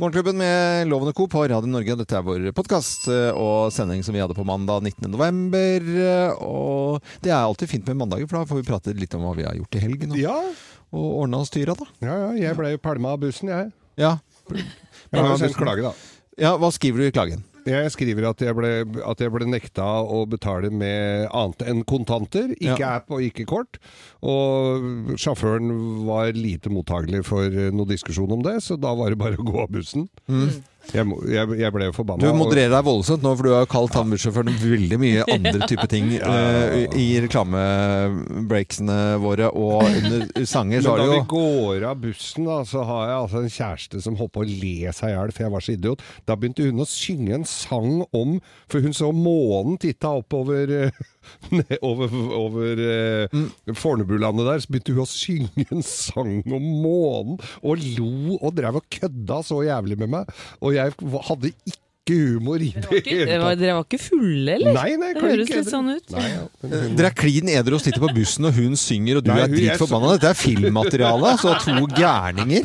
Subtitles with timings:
[0.00, 1.26] Morgenklubben med Lovende Co.
[1.28, 1.92] på Radio Norge.
[2.00, 3.02] Dette er vår podkast
[3.36, 5.10] og sending som vi hadde på mandag 19.
[5.12, 5.90] november.
[6.40, 9.34] Og det er alltid fint med mandager, for da får vi prate litt om hva
[9.36, 10.14] vi har gjort i helgen.
[10.16, 10.38] Og, Ja,
[10.96, 11.84] og ordna og styra, da.
[12.00, 13.68] ja, ja jeg ble jo pælma av bussen, jeg.
[14.00, 14.14] Ja.
[14.48, 15.92] Jeg har jo sendt klage, da.
[16.46, 17.44] ja, hva skriver du i klagen?
[17.68, 18.70] Jeg skriver at jeg, ble,
[19.04, 22.54] at jeg ble nekta å betale med annet enn kontanter.
[22.56, 22.96] Ikke Ja.
[23.00, 23.78] app og ikke kort.
[24.22, 29.36] Og sjåføren var lite mottagelig for noe diskusjon om det, så da var det bare
[29.40, 30.08] å gå av bussen.
[30.90, 32.24] Jeg, jeg, jeg ble jo forbanna.
[32.24, 35.86] Du modererer deg voldsomt nå, for du har kalt han bussjåføren veldig mye andre type
[35.92, 41.14] ting eh, i reklamebreaksene våre, og under sanger Men så har da jo...
[41.14, 44.48] vi går av bussen, da, så har jeg altså en kjæreste som holdt på å
[44.48, 46.04] le seg i hjel, for jeg var så idiot.
[46.26, 48.38] Da begynte hun å synge en sang om
[48.70, 51.00] For hun så månen titta oppover eh,
[51.90, 53.50] over, over eh, Mm.
[53.76, 58.80] Fornebulandet der, så begynte hun å synge en sang om månen, og lo og drev
[58.80, 60.32] og kødda så jævlig med meg.
[60.64, 60.94] Og jeg
[61.28, 61.78] hadde ikke
[62.08, 63.58] humor i det Ikke- hele det var, tatt.
[63.60, 64.72] Dere var ikke fulle, eller?
[64.74, 66.10] Nei, nei, det høres litt sånn ut.
[66.10, 69.24] Nei, ja, hun- Dere er klin edru og sitter på bussen, og hun synger, og
[69.24, 70.16] du Nei, er jeg dritforbanna.
[70.18, 71.26] Dette er filmmateriale.
[71.36, 71.54] altså.
[71.60, 72.64] to gærninger.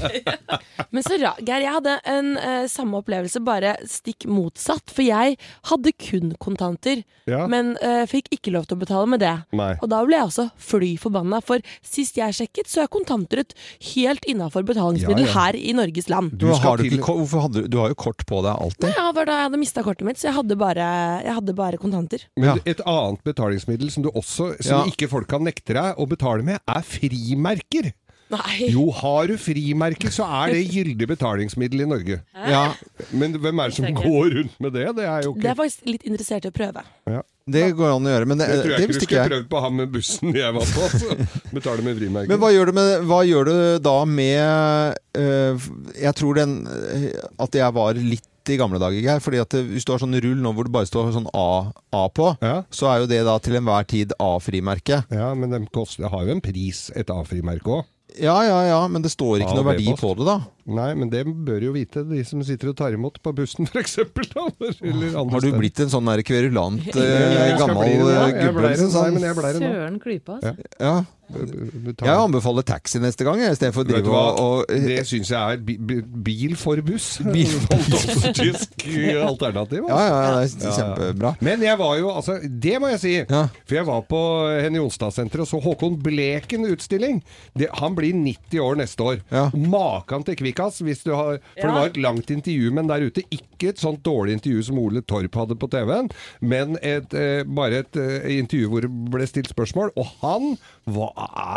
[0.91, 4.89] Men så ra Geir, jeg hadde en uh, samme opplevelse, bare stikk motsatt.
[4.89, 5.37] For jeg
[5.69, 7.47] hadde kun kontanter, Ja.
[7.47, 9.33] men uh, fikk ikke lov til å betale med det.
[9.51, 9.73] Nei.
[9.81, 13.53] Og da ble jeg også fly forbanna, for sist jeg sjekket, så er kontanter et
[13.95, 15.33] helt innafor betalingsmiddel Ja, ja.
[15.33, 16.31] her i Norges land.
[16.37, 18.53] Du Du har, du, til- ikke, hvorfor hadde, du- du har jo kort på deg
[18.55, 18.89] alltid.
[18.89, 20.87] Nei, Ja, var da jeg hadde mista kortet mitt, så jeg hadde bare,
[21.25, 22.23] jeg hadde bare kontanter.
[22.37, 22.55] Men Ja.
[22.65, 24.85] et annet betalingsmiddel som du også Som Ja.
[24.93, 27.91] ikke folk kan nekte deg å betale med, er frimerker.
[28.33, 28.71] Nei.
[28.73, 32.15] Jo, har du frimerker, så er det gyldig betalingsmiddel i Norge.
[32.33, 32.73] Ja,
[33.13, 34.01] Men hvem er det som ikke.
[34.01, 34.87] går rundt med det?
[34.97, 36.81] Det er jo Det er faktisk litt interessert i å prøve.
[37.05, 37.21] ja.
[37.47, 39.21] det går an å gjøre, men det, det tror det jeg ikke du skulle ikke
[39.21, 39.29] jeg.
[39.29, 40.89] prøvd på han med bussen jeg var på.
[40.97, 42.27] Så betale med frimerker.
[42.33, 45.59] Men hva gjør du, med, hva gjør du da med øh,
[46.01, 47.11] Jeg tror den øh,
[47.45, 49.19] at jeg var litt i gamle dager, Geir.
[49.23, 52.07] fordi at hvis du har sånn rull nå hvor det bare står sånn A, A
[52.09, 52.63] på, Ja.
[52.71, 55.03] så er jo det da til enhver tid A-frimerke.
[55.11, 57.85] ja, men de det har jo en pris, et A-frimerke òg.
[58.21, 60.39] Ja, ja, ja, men det står ikke noe verdi på det, da.
[60.65, 63.99] Nei, men det bør jo vite, de som sitter og tar imot på bussen, f.eks.
[64.01, 68.71] Har du blitt en sånn kverulant skal gammel Jeg gubbe?
[68.71, 69.61] liksom.
[69.61, 70.55] Søren klype, altså.
[70.81, 70.95] Ja.
[71.25, 75.61] Jeg anbefaler taxi neste gang, jeg, istedenfor å drive og, og Det syns jeg er
[75.65, 75.95] bi bi
[76.27, 77.07] bil for buss.
[77.35, 78.85] Bil for tysk
[79.25, 79.87] alternativ.
[79.89, 80.05] Ja, altså.
[80.05, 81.31] ja, ja, det er kjempebra.
[81.47, 83.15] Men jeg var jo, altså, det må jeg si.
[83.25, 83.41] Ja.
[83.65, 84.21] For jeg var på
[84.67, 87.23] Henny Jonstad-senteret og så Håkon Bleken-utstilling.
[87.57, 89.17] Det- Han blir 90 år neste år.
[89.33, 89.47] Ja.
[89.55, 90.54] Makan til kvikkas.
[90.85, 93.23] Hvis du har, for det var et langt intervju med han der ute.
[93.35, 96.09] Ikke et sånt dårlig intervju som Ole Torp hadde på TV-en,
[96.41, 99.91] men et, eh, bare et eh, intervju hvor det ble stilt spørsmål.
[99.99, 101.11] Og han var,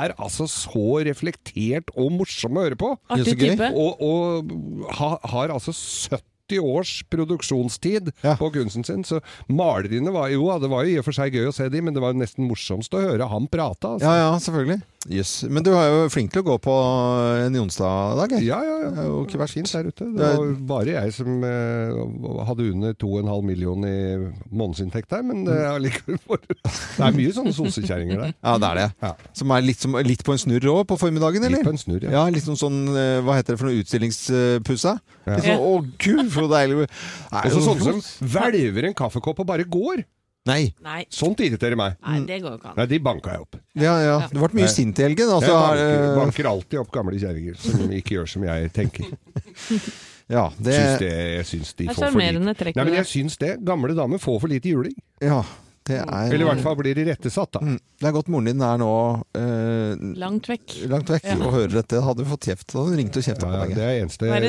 [0.04, 2.94] er altså så reflektert og morsom å høre på.
[3.10, 3.70] Artig type.
[3.74, 8.34] Og, og ha, har altså 70 års produksjonstid Ja.
[8.40, 9.04] på kunsten sin.
[9.04, 9.20] Så
[9.52, 11.92] maleriene var jo Det var jo i og for seg gøy å se de, men
[11.94, 13.84] det var jo nesten morsomst å høre han prate.
[13.84, 14.06] Altså.
[14.08, 14.80] Ja, ja, selvfølgelig.
[15.06, 15.44] Yes.
[15.46, 16.72] Men du er jo flink til å gå på
[17.44, 18.32] en onsdag-dag.
[18.42, 18.88] Ja, ja, ja.
[18.90, 19.54] Det er jo ikke verst.
[19.54, 20.08] Fint der ute.
[20.10, 22.00] Det var bare jeg som eh,
[22.48, 23.94] hadde under 2,5 million i
[24.50, 28.34] månedsinntekt der, men det er likevel for Det er mye sånne sosekjerringer der.
[28.42, 28.88] Ja, det er det.
[29.06, 29.12] Ja.
[29.38, 31.62] Som er litt, som, litt på en snurr òg på formiddagen, eller?
[31.62, 32.16] Litt på en snurr, ja.
[32.18, 33.78] Ja, litt sånn, sånn eh, Hva heter det for noe?
[33.86, 34.98] Utstillingspussa?
[35.30, 35.72] Litt sånn, Å,
[36.02, 36.90] gud, så deilig.
[37.30, 40.02] Nei, Og så sånne som hvelver en kaffekopp og bare går.
[40.48, 40.62] Nei.
[40.84, 41.98] Nei, Sånt irriterer meg.
[42.02, 42.76] nei, det går jo ikke an.
[42.80, 43.58] Nei, de banka jeg opp.
[43.78, 44.16] Ja, ja.
[44.32, 45.28] Du ble mye sint i helgen.
[45.36, 49.12] Altså, Jeg banker, er, banker alltid opp gamle kjerringer som ikke gjør som jeg tenker.
[50.36, 52.26] ja, det, Syns det, jeg syns de Det er får for lite.
[52.26, 53.54] sjarmerende trekk Nei, men jeg syns det.
[53.68, 54.96] Gamle damer får for lite juling.
[55.24, 55.40] ja,
[55.88, 57.60] det er Eller i hvert fall blir de rettesatt, da.
[57.64, 57.78] Mm.
[57.96, 58.88] Det er godt moren din er nå
[59.40, 60.74] eh, Langt vekk.
[60.92, 62.02] langt vekk og hører dette.
[62.04, 63.78] Hadde du fått kjeft, så hadde hun ringt og kjefta Ja, på ja, deg.
[63.78, 64.48] det er eneste er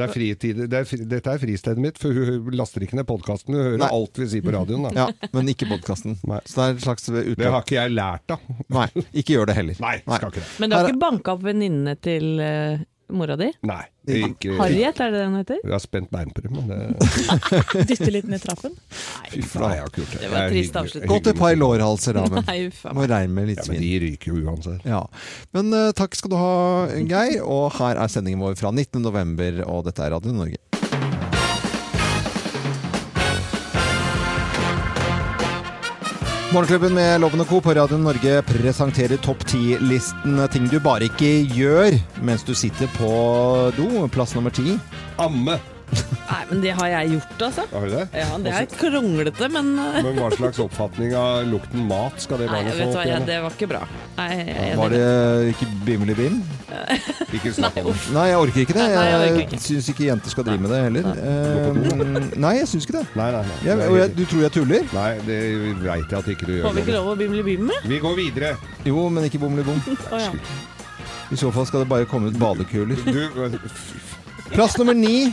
[0.00, 3.06] det- er fritid, det er, fri- dette er fristedet mitt, for hun laster ikke ned
[3.08, 3.54] podkasten.
[3.54, 3.90] Hun hører Nei.
[4.00, 4.88] alt vi sier på radioen.
[4.88, 4.92] Da.
[5.06, 6.16] Ja, men ikke podkasten.
[6.20, 8.38] Så det er et slags Det har ikke jeg lært, da.
[8.76, 9.80] Nei, ikke gjør det heller.
[9.84, 10.48] Nei, skal ikke det.
[10.62, 12.82] Men du har ikke banka opp venninnene til eh,
[13.14, 13.50] mora di?
[13.66, 13.82] Nei.
[14.10, 15.58] Ikke, Harriet, er det det hun heter?
[15.62, 16.78] Jeg har spent bein på det, men det
[17.90, 18.72] Dytte litt ned trappen.
[19.30, 20.22] Fy faen, jeg har ikke gjort det.
[20.22, 21.10] Det var trist avslutning.
[21.12, 22.24] Gå et par lårhalser, da.
[22.34, 22.58] Men Nei,
[22.96, 24.88] må regne med litt Ja, men de ryker jo uansett.
[24.88, 25.04] Ja.
[25.56, 26.54] Men uh, takk skal du ha,
[26.96, 27.44] Geir.
[27.44, 28.98] Og her er sendingen vår fra 19.
[29.04, 30.58] november, og dette er Radio Norge.
[36.50, 37.60] Morgenklubben med Loven og Co.
[37.62, 41.94] på Radio Norge presenterer topp 10-listen ting du bare ikke gjør
[42.26, 43.10] mens du sitter på
[43.76, 44.08] do.
[44.10, 44.74] Plass nummer ti.
[45.22, 45.60] Amme.
[46.30, 47.62] Nei, men det har jeg gjort, altså.
[47.72, 48.02] Har du det?
[48.14, 52.46] Ja, Det er kronglete, men eh, Men hva slags oppfatning av lukten mat skal det
[52.46, 53.80] Nei, barnet vet du hva, ja, det var ikke bra.
[54.20, 54.76] Nei, jeg.
[54.78, 55.02] Var det
[55.54, 56.38] ikke Bimli Bim?
[57.36, 57.98] Ikke snakk om det.
[58.14, 58.86] Nei, jeg orker ikke det.
[58.90, 59.58] Nei, jeg orker Jeg ikke.
[59.62, 61.10] syns ikke jenter skal drive med det heller.
[61.22, 63.04] Eh, nei, jeg syns ikke det.
[63.18, 63.58] Nei, nei, nei.
[63.66, 64.88] Jeg, og jeg, du tror jeg tuller?
[64.96, 65.38] Nei, det
[65.84, 67.78] veit jeg at ikke du Får vi ikke lov å bimle bimme?
[67.90, 68.54] Vi går videre.
[68.86, 69.58] Jo, men ikke bom.
[69.60, 70.32] Å ja.
[71.30, 72.98] I så fall skal det bare komme ut badekuler.
[73.06, 73.58] Du,
[74.50, 75.30] Plass nummer ni.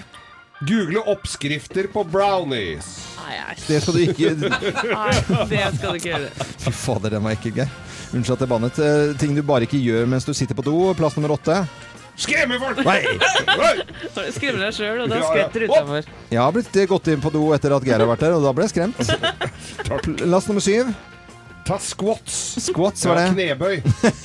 [0.66, 2.88] Google oppskrifter på brownies.
[3.22, 3.36] Nei.
[3.68, 5.12] Det skal du ikke Nei,
[5.50, 6.30] det skal du ikke gjøre.
[6.64, 7.74] Fy fader, den var ekkel, Geir.
[8.16, 8.80] Unnskyld at jeg bannet.
[8.80, 10.76] Eh, Ting du bare ikke gjør mens du sitter på do.
[10.98, 11.60] Plass nummer åtte.
[12.18, 12.80] Skremme folk!
[12.88, 13.02] Nei.
[13.54, 13.74] Oi!
[14.16, 15.28] Så Skremmer deg sjøl, og da Ja, ja.
[15.30, 16.08] skvetter utafor.
[16.32, 18.48] Jeg har blitt eh, gått inn på do etter at Geir har vært der, og
[18.48, 18.98] da ble jeg skremt.
[19.86, 20.90] Plass nummer syv.
[21.68, 22.36] Ta squats.
[22.64, 23.34] Squats var Ja, det.
[23.36, 23.82] knebøy.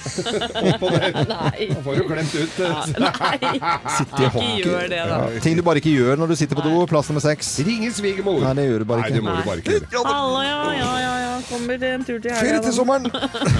[0.73, 1.17] Oppå der!
[1.27, 1.67] Nei.
[1.73, 2.59] Da får du klemt ut.
[2.63, 3.39] Ja, nei.
[3.97, 5.19] Sitte i Ikke gjør det, da.
[5.43, 6.85] Ting du bare ikke gjør når du sitter på do.
[6.91, 7.51] Plass nummer seks.
[7.67, 8.39] Ringe svigermor.
[8.47, 9.11] Nei, det gjør du bare ikke.
[9.11, 10.05] Nei, det må du bare ikke gjøre.
[10.13, 11.33] Hallo, ja, ja, ja, ja.
[11.51, 12.63] Kommer det en tur til Ferie helga?
[12.69, 13.11] til sommeren.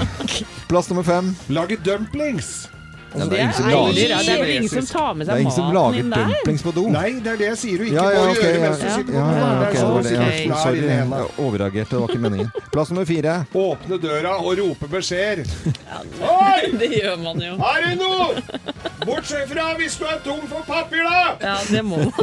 [0.71, 1.33] Plass nummer fem.
[1.51, 2.53] Lage dumplings.
[3.13, 5.33] Ja, Det er, ingen som lager- ja, det er vel ingen som tar med det
[5.33, 6.25] er seg ingen som maten lager der?
[6.33, 6.83] dumplings på do.
[6.89, 8.85] Nei, det er det jeg sier du ikke Ja, ja, må ok, gjøre mens du
[8.85, 8.93] Ja.
[8.95, 9.27] sitter på ja, do.
[9.33, 10.13] ok, Det er var sånn.
[10.49, 11.05] Ja, sorry, jeg
[11.45, 11.89] overreagerte.
[11.93, 12.49] Det var ikke meningen.
[12.73, 13.33] Plass nummer fire.
[13.53, 15.45] Åpne døra og rope beskjeder.
[16.23, 16.61] Oi!
[16.83, 17.53] Det gjør man jo.
[17.53, 18.41] Er det noe?
[19.05, 21.35] Bortsett fra hvis du er tom for papir, da!
[21.41, 22.13] Ja, det må man.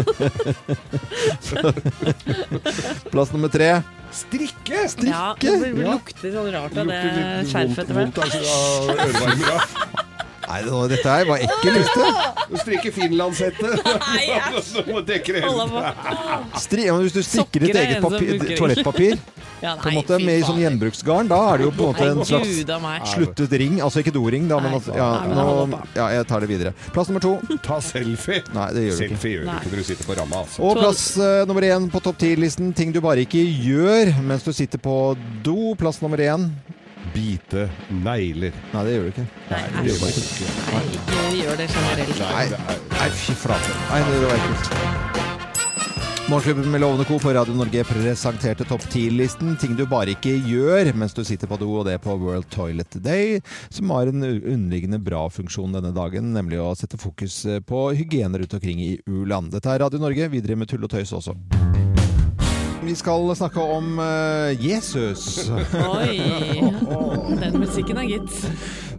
[3.12, 3.82] Plass nummer tre.
[4.10, 4.88] Strikke!
[4.90, 5.12] Strikke!
[5.14, 7.00] Ja, det lukter sånn rart av det
[7.46, 8.16] skjerfet etter hvert.
[10.50, 12.06] Nei, nå, dette her var ekkel liste.
[12.50, 13.68] Du strikker finlandshette.
[14.10, 14.80] Nei, æsj.
[14.90, 15.92] Må det bare,
[16.58, 19.14] Stri ja, men hvis du strikker ditt eget papir, toalettpapir
[19.64, 22.08] ja, på en måte, med i sånn gjenbruksgarn, da er det jo på en måte
[22.08, 23.78] en slags sluttet ring.
[23.84, 26.74] Altså ikke doring, da, men altså, ja, nå, ja, jeg tar det videre.
[26.96, 27.36] Plass nummer to.
[27.66, 28.42] Ta selfie.
[28.56, 29.20] Nei, det gjør du ikke.
[29.20, 30.42] Selfie gjør du ikke når du sitter på ramma.
[30.42, 30.64] Altså.
[30.66, 32.74] Og plass uh, nummer én på topp ti-listen.
[32.76, 34.96] Ting du bare ikke gjør mens du sitter på
[35.46, 35.76] do.
[35.78, 36.50] Plass nummer én.
[37.14, 38.54] Bite negler.
[38.74, 39.26] Nei, det gjør du ikke.
[39.50, 40.50] Nei, det gjør ikke.
[40.70, 42.24] Nei, ikke gjør det generelt.
[42.24, 43.78] Nei, nei fy flate.
[43.90, 45.18] Nei, det var ekkelt.
[46.30, 47.18] Morgenklubben med Lovende Co.
[47.18, 51.58] på Radio Norge presenterte topp 10-listen ting du bare ikke gjør mens du sitter på
[51.58, 56.30] do, og det på World Toilet Day, som har en underliggende bra funksjon denne dagen,
[56.36, 59.50] nemlig å sette fokus på hygiene rundt omkring i u-land.
[59.56, 61.34] Dette er Radio Norge, videre med tull og tøys også.
[62.90, 65.50] Vi skal snakke om eh, Jesus.
[65.94, 66.18] Oi.
[67.42, 68.34] Den musikken er gitt.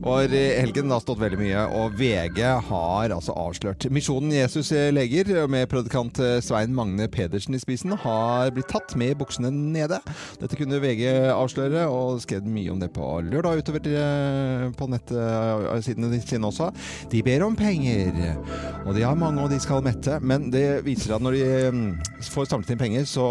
[0.02, 3.86] Og helgen har stått veldig mye, og VG har altså avslørt.
[3.94, 9.52] Misjonen Jesus leger, med predikant Svein Magne Pedersen i spissen, har blitt tatt med buksene
[9.52, 10.00] nede.
[10.42, 16.22] Dette kunne VG avsløre, og skrev mye om det på lørdag utover eh, på nettsidene
[16.22, 16.70] sine også.
[17.12, 18.12] De ber om penger,
[18.86, 20.18] og de har mange, og de skal mette.
[20.24, 21.46] Men det viser at når de
[21.76, 21.86] mm,
[22.32, 23.28] får samlet inn penger så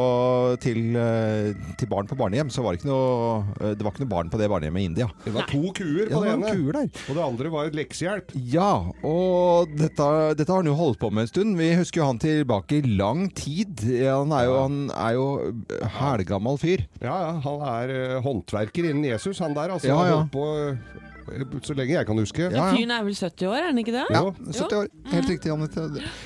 [0.62, 1.50] til, eh,
[1.80, 4.32] til barn på barnehjem, så var det ikke noe, eh, det var ikke noe barn
[4.32, 5.10] på det barnehjemmet i India.
[5.26, 6.54] Det var to kuer på det ene.
[6.60, 6.90] Kuer der.
[7.08, 8.34] Og det andre var et leksehjelp.
[8.52, 8.70] Ja,
[9.02, 10.08] og dette,
[10.38, 11.56] dette har han jo holdt på med en stund.
[11.58, 13.80] Vi husker jo han tilbake i lang tid.
[14.04, 15.26] Han er jo, han er jo
[15.98, 16.84] hælgammal fyr.
[17.00, 19.72] Ja, ja, han er eh, håndverker innen Jesus, han der.
[19.78, 20.18] Altså, Ja, Han ja.
[20.20, 22.42] holdt på eh, så lenge jeg kan huske.
[22.48, 22.68] Ja, ja.
[22.74, 24.04] Fyren er vel 70 år, er han ikke det?
[24.10, 24.86] Ja, 70 år.
[25.12, 25.84] Helt riktig, Anette.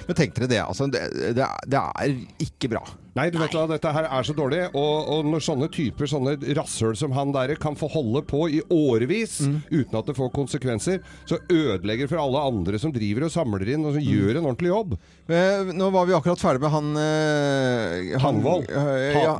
[0.08, 0.86] Men tenk dere det, altså.
[0.88, 1.02] Det,
[1.36, 2.14] det, er- det er
[2.46, 2.84] ikke bra.
[3.14, 4.62] Nei, du vet hva, dette her er så dårlig.
[4.74, 8.60] Og, og når sånne typer, sånne rasshøl som han der, kan få holde på i
[8.74, 9.60] årevis Mm.
[9.70, 13.84] uten at det får konsekvenser, så ødelegger for alle andre som driver og samler inn
[13.86, 14.10] og som Mm.
[14.10, 14.96] gjør en ordentlig jobb.
[15.28, 18.66] Eh, Nå var vi akkurat ferdig med han eh, han- Hanvold.
[18.70, 19.38] eh, ja.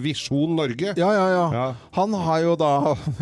[0.00, 0.94] Visjon Norge.
[0.96, 1.66] Ja, ja, ja, Ja.
[1.92, 2.70] Han har jo da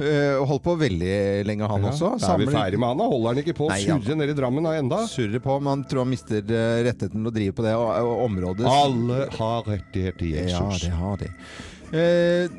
[0.00, 2.18] eh, holdt på veldig lenge, han også.
[2.20, 2.99] Da er vi ferdig med han?
[2.99, 3.04] da?
[3.11, 5.00] Holder han ikke på å Nei, surre nede i Drammen da enda?
[5.11, 7.88] Surrer på, men han tror han mister eh, rettigheten til å drive på det og,
[8.04, 8.66] og området.
[8.68, 9.62] Alle har
[9.96, 11.30] rettighet til Ja, det har de.
[11.94, 12.56] Eh,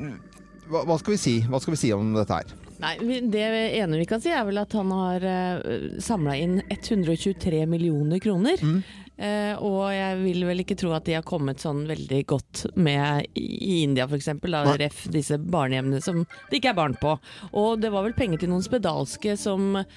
[0.70, 1.34] hva, hva skal vi si?
[1.46, 2.54] Hva skal vi si om dette her?
[2.82, 2.96] Nei,
[3.32, 3.42] Det
[3.78, 8.60] ene vi kan si, er vel at han har uh, samla inn 123 millioner kroner.
[8.60, 8.80] Mm.
[9.16, 13.30] Uh, og jeg vil vel ikke tro at de har kommet sånn veldig godt med
[13.40, 14.28] i India f.eks.
[14.76, 17.14] Ref disse barnehjemmene som det ikke er barn på.
[17.56, 19.88] Og det var vel penger til noen spedalske som eh,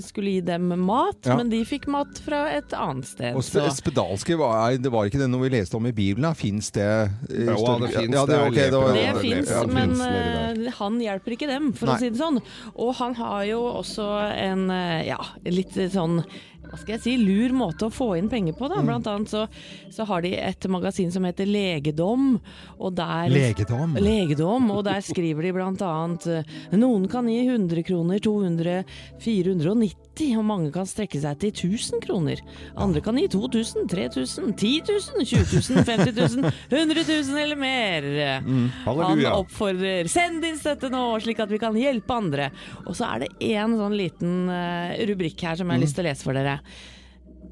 [0.00, 1.36] skulle gi dem mat, Ja.
[1.36, 3.34] men de fikk mat fra et annet sted.
[3.36, 6.34] Og sp så- spedalske, var, det var ikke det noe vi leste om i Bibelen?
[6.34, 7.10] Fins det?
[7.28, 10.70] Jo, stor- det finnes, Ja, det er det var- Det det- fins, men uh, eh,
[10.78, 11.94] han hjelper ikke dem, for Nei.
[11.94, 12.40] å si det sånn.
[12.76, 16.24] Og han har jo også en eh, ja, litt sånn
[16.70, 18.68] hva skal jeg si, lur måte å få inn penger på.
[18.70, 18.80] Da.
[18.86, 19.46] Blant annet så,
[19.90, 22.36] så har de et magasin som heter Legedom.
[22.78, 23.96] Og der, Legedom.
[23.98, 28.84] Legedom, og der skriver de blant annet eh, noen kan gi 100 kroner, 200,
[29.24, 32.40] 490, og mange kan strekke seg til 1000 kroner.
[32.80, 38.08] Andre kan gi 2000, 3000, 10 000, 20 000, 50 000, 100 000 eller mer.
[38.44, 39.34] Han Halleluja.
[39.40, 42.50] oppfordrer send din støtte nå, slik at vi kan hjelpe andre.
[42.86, 46.04] Og så er det en sånn liten eh, rubrikk her som jeg har lyst til
[46.06, 46.59] å lese for dere.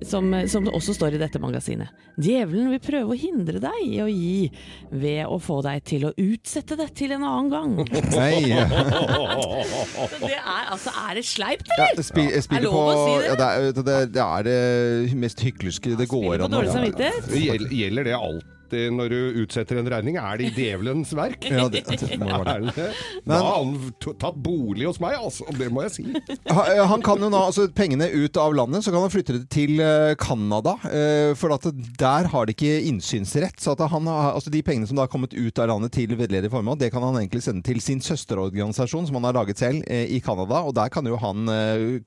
[0.07, 1.91] Som, som det også står i dette magasinet.
[2.23, 4.47] Djevelen vil prøve å hindre deg i å gi
[4.95, 7.73] ved å få deg til å utsette det til en annen gang.
[8.15, 8.53] Nei.
[10.13, 12.85] Så det er altså Er det sleipt, Ja, det spi, jeg spiller Er det på
[12.85, 13.27] å si det?
[13.27, 18.17] ja, det, er, det, det er det mest hyklerske det går an å Gjelder det
[18.69, 20.17] alltid når du utsetter en regning?
[20.21, 21.47] Er det i djevelens verk?
[21.49, 22.89] Ja, det, det må være det.
[23.25, 23.33] Men.
[23.33, 25.47] Da har han tatt bolig hos meg, altså.
[25.57, 26.05] Det må jeg si.
[26.53, 29.49] Ha- Han kan jo nå altså pengene ut av landet, så kan han flytte det
[29.53, 30.77] til eh, Canada.
[30.89, 31.69] eh, For at
[32.01, 33.59] der har de ikke innsynsrett.
[33.63, 36.51] Så at han altså de pengene som da har kommet ut av landet til veldedig
[36.53, 40.07] formål, det kan han egentlig sende til sin søsterorganisasjon som han har laget selv eh,
[40.17, 40.63] i Canada.
[40.69, 41.47] Og der kan jo han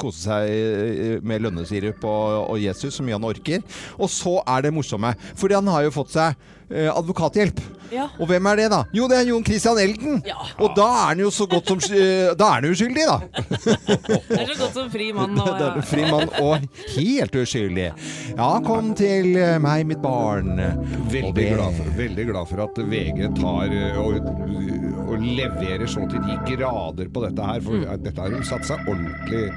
[0.01, 3.63] kose seg med lønnesirup og, og Jesus så mye han orker.
[4.01, 6.36] Og så er det morsomme, fordi han har jo fått seg
[6.72, 7.60] advokathjelp.
[7.92, 8.06] Ja.
[8.24, 8.78] Og hvem er det, da?
[8.96, 10.22] Jo, det er Jon Christian Elden!
[10.24, 10.38] Ja.
[10.63, 13.18] Og da er han jo så godt som eh, Da er han uskyldig, da!
[14.32, 15.36] Det er så godt som fri mann.
[15.42, 16.63] Er fri mann og
[16.96, 17.90] helt uskyldig.
[18.38, 20.56] Ja, kom til eh, meg, mitt barn.
[21.12, 24.32] Veldig glad, for, veldig glad for at VG tar eh, og,
[25.12, 27.60] og leverer så til de grader på dette her.
[27.68, 27.88] For Mm.
[27.92, 29.50] eh, dette har de satt seg ordentlig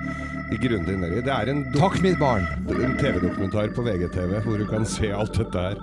[0.60, 1.22] grundig ned i.
[1.24, 2.44] Det er en, Takk, mitt barn.
[2.70, 5.78] en TV-dokumentar på VGTV hvor du kan se alt dette her.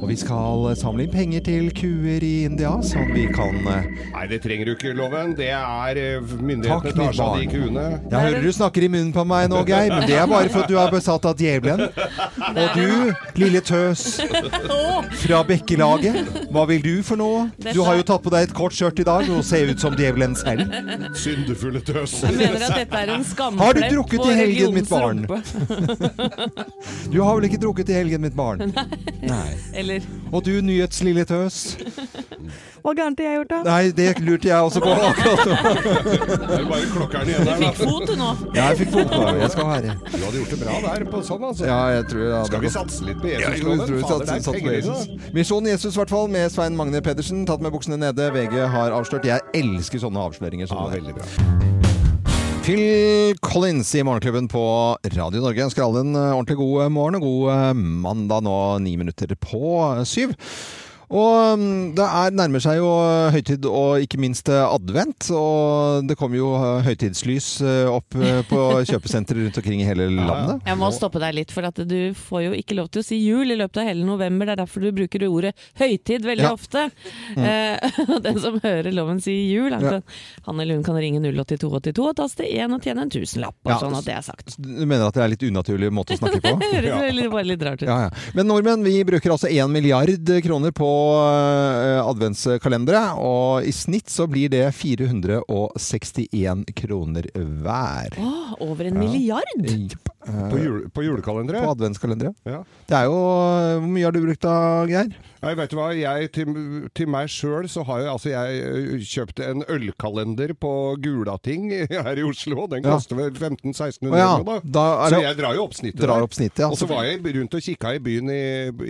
[0.00, 4.24] Og vi skal samle inn penger til kuer i India, så vi kan eh, Nei,
[4.30, 5.34] det trenger du ikke, Loven.
[5.38, 7.84] Det er myndighetene Takk, Myndighetene mitt tar seg av de kuene.
[8.10, 10.64] Jeg hører du snakker i munnen på meg nå, Geir, men det er bare for
[10.64, 11.84] at du er besatt av djevelen.
[12.46, 12.88] Og du,
[13.40, 14.04] lille tøs
[15.22, 17.46] fra Bekkelaget, hva vil du for noe?
[17.68, 19.96] Du har jo tatt på deg et kort skjørt i dag og ser ut som
[19.98, 20.66] djevelen selv.
[21.16, 22.18] Syndefulle tøs.
[22.26, 25.24] Jeg mener at dette er en skamplett Har du drukket i helgen, mitt barn?
[27.12, 28.72] Du har vel ikke drukket i helgen, mitt barn?
[29.26, 29.50] Nei.
[29.74, 30.00] Eller
[30.32, 31.76] Og du, nyhetslille tøs.
[32.82, 33.58] Hva gærent har jeg gjort, da?
[33.66, 35.56] Nei, det lurte jeg også på akkurat nå.
[36.46, 38.28] Det er bare klokkeren igjen der, fikk fot du nå.
[38.56, 39.20] Ja, jeg fikk fot det.
[39.42, 41.66] Jeg skal være Du hadde gjort det bra der på sånn, altså.
[41.68, 44.24] Ja, jeg tror ja, Skal vi satse litt på Jesus, Ja, jeg tror vi Fader,
[44.24, 44.76] det satser- er på.
[44.76, 45.32] Jesus.
[45.40, 47.44] Misjon Jesus, i hvert fall, med Svein Magne Pedersen.
[47.46, 48.30] Tatt med buksene nede.
[48.34, 49.26] VG har avslørt.
[49.28, 50.66] Jeg elsker sånne avsløringer.
[50.70, 51.85] Som Ja, veldig bra.
[52.66, 54.60] Phil Collins i Morgenklubben på
[55.14, 55.60] Radio Norge.
[55.60, 59.30] Jeg ønsker alle en eh, ordentlig god morgen og god eh, mandag nå, ni minutter
[59.38, 60.32] på eh, syv.
[61.06, 65.28] Og mm, det er, nærmer seg jo eh, høytid og ikke minst eh, advent.
[65.30, 67.48] Og det kommer jo eh, høytidslys
[67.92, 68.16] opp
[68.50, 70.64] på kjøpesentre rundt omkring i hele landet.
[70.66, 73.20] Jeg må stoppe deg litt, for at du får jo ikke lov til å si
[73.22, 74.48] jul i løpet av hele november.
[74.50, 76.52] Det er derfor du bruker ordet høytid veldig Ja.
[76.56, 76.82] ofte.
[77.36, 80.00] Eh, og den som hører loven si jul, han, Ja.
[80.48, 83.56] han eller hun kan ringe 08282 og taste 1 og tjene en tusenlapp.
[83.62, 83.78] Og Ja.
[83.84, 84.56] sånn at det er sagt.
[84.58, 86.56] Du mener at det er litt unaturlig måte å snakke på?
[86.66, 87.88] det Høres bare litt rart ut.
[87.88, 88.10] Ja, ja.
[88.34, 94.26] Men nordmenn vi bruker altså 1 milliard kroner på uh, adventskalendere, og i snitt så
[94.30, 98.18] blir det 461 kroner hver.
[98.20, 99.66] Åh, over en milliard!
[99.66, 100.05] Jepp.
[100.26, 101.60] Eh, På, jul, på julekalendere?
[101.62, 102.32] på adventskalendere.
[102.44, 102.62] Ja.
[102.90, 104.54] Det er jo Hvor mye har du brukt da,
[104.90, 105.12] Geir?
[105.42, 105.88] Nei, vet du hva?
[105.94, 106.50] Jeg, til,
[106.96, 110.72] til meg sjøl så har jeg, altså jeg kjøpt en ølkalender på
[111.04, 112.66] Gulating her i Oslo.
[112.72, 112.96] Den Ja.
[112.96, 114.58] koster vel 1500-1600 Å ja, da.
[114.64, 116.72] da Så jeg drar jo opp snittet drar opp snittet, ja.
[116.72, 118.42] Og så var jeg rundt og kikka i byen i,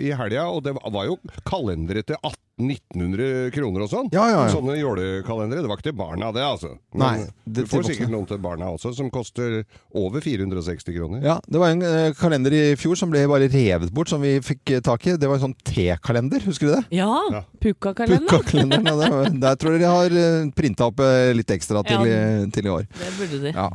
[0.07, 2.17] i helga, og det var- jo kalendere til
[2.57, 4.07] 1800-1900 kroner og sånn.
[4.13, 4.51] Ja, ja, ja.
[4.53, 5.61] Sånne jålekalendere.
[5.63, 6.71] Det var ikke til barna, det, altså.
[6.97, 9.59] Nei, du får sikkert noen til barna også, som koster
[9.97, 11.21] over 460 kroner.
[11.25, 14.37] Ja, Det var en eh, kalender i fjor som ble bare revet bort, som vi
[14.41, 15.15] fikk eh, tak i.
[15.21, 16.83] Det var en sånn T-kalender, husker du det?
[16.97, 17.43] Ja, Ja.
[17.61, 18.27] Pukkakalender.
[18.31, 19.07] Pukkakalenderen.
[19.07, 22.43] Ja, det der tror jeg de har uh, printa opp eh, litt ekstra til, Ja.
[22.45, 22.87] i- til i år.
[22.97, 23.53] Det burde de.
[23.53, 23.69] Ja.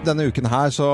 [0.00, 0.86] Denne uken her så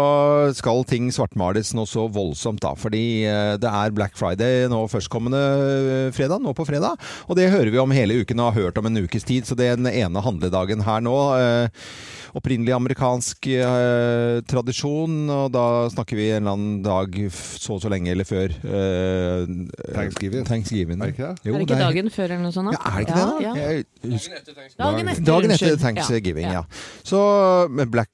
[0.59, 2.73] skal ting svartmales noe så voldsomt, da.
[2.75, 6.99] Fordi eh, det er Black Friday nå førstkommende eh, fredag, nå på fredag.
[7.31, 9.47] Og det hører vi om hele uken og har hørt om en ukes tid.
[9.47, 11.15] Så det er den ene handledagen her nå.
[11.39, 11.87] eh,
[12.37, 15.63] Opprinnelig amerikansk eh, tradisjon, og da
[15.95, 19.47] snakker vi en eller annen dag så og så lenge eller før eh,
[19.95, 20.45] Thanksgiving.
[20.51, 20.99] Thanksgiving.
[21.01, 21.47] Er det ikke det?
[21.47, 22.75] Jo, er det ikke er- dagen før eller noe sånt?
[22.75, 22.77] da?
[22.77, 23.39] Ja, er det ikke det, da?
[23.47, 23.55] Ja.
[23.63, 24.77] Jeg Thanksgiving.
[24.83, 25.81] Dagen etter, Dagen etter.
[25.87, 26.61] Thanksgiving, ja.
[26.67, 27.01] Ja.
[27.07, 27.23] Så
[27.73, 28.11] med Black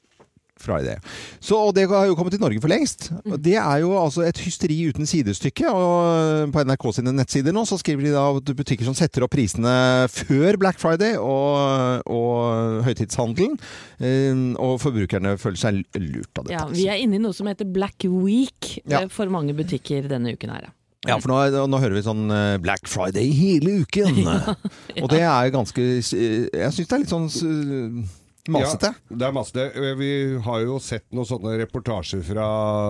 [0.62, 0.96] Friday.
[1.42, 3.10] Så, og det har jo kommet til Norge for lengst.
[3.26, 5.66] Og Det er jo altså et hysteri uten sidestykke.
[5.68, 9.34] Og på NRK sine nettsider nå så skriver de da at butikker som setter opp
[9.34, 9.72] prisene
[10.12, 13.58] før Black Friday og, og høytidshandelen.
[14.00, 16.54] eh, Og forbrukerne føler seg lurt av dette.
[16.54, 16.78] Ja, altså.
[16.78, 19.02] vi er inne i noe som heter Black Week Ja.
[19.02, 20.68] eh, for mange butikker denne uken her.
[20.70, 20.72] ja.
[21.02, 24.20] Ja, for nå, nå hører vi sånn eh, Black Friday hele uken.
[25.02, 28.04] Og det er ganske eh, Jeg syns det er litt sånn eh,
[28.50, 28.90] masete.
[29.10, 29.66] Ja, det er masse det.
[30.00, 30.10] Vi
[30.44, 32.46] har jo sett noen sånne reportasjer fra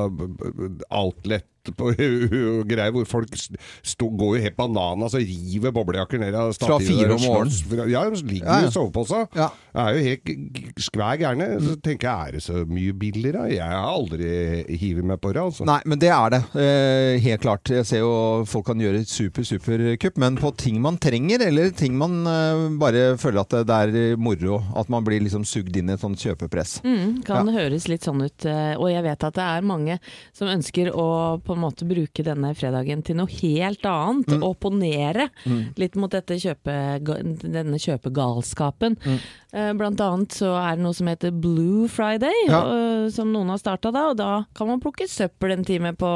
[0.08, 0.80] b-
[1.78, 1.92] på
[2.70, 6.88] greier hvor folk stå, går jo helt bananas og river boblejakker ned av Fra stativet.
[6.90, 7.68] fire om morgenen.
[7.70, 8.68] fra- Ja, de ligger Ja, ja.
[8.68, 9.20] i soveposa.
[9.36, 9.48] Ja.
[9.72, 11.46] Det er jo helt skvær gærne.
[11.62, 13.46] Så tenker jeg, er det så mye billigere?
[13.52, 15.64] Jeg har aldri hivet meg på det, altså.
[15.68, 16.42] Nei, men det er det.
[16.58, 17.64] Eh, helt klart.
[17.70, 21.40] Jeg ser jo folk kan gjøre et super, super kupp, men på ting man trenger,
[21.46, 24.62] eller ting man eh, bare føler at det, er moro.
[24.76, 26.80] At man blir liksom sugd inn i et sånt kjøpepress.
[26.84, 28.44] Mm, kan høres litt sånn ut.
[28.46, 29.98] eh, Og jeg vet at det er mange
[30.32, 34.28] som ønsker å på en måte bruke denne fredagen til noe helt annet.
[34.36, 34.44] Mm.
[34.46, 35.28] Opponere
[35.78, 36.74] litt mot kjøpe,
[37.42, 38.96] denne kjøpegalskapen.
[39.04, 39.18] Mm.
[39.78, 42.62] Blant annet så er det noe som heter Blue Friday, Ja.
[42.64, 44.06] og, som noen har starta da.
[44.10, 46.12] Og da kan man plukke søppel en time på,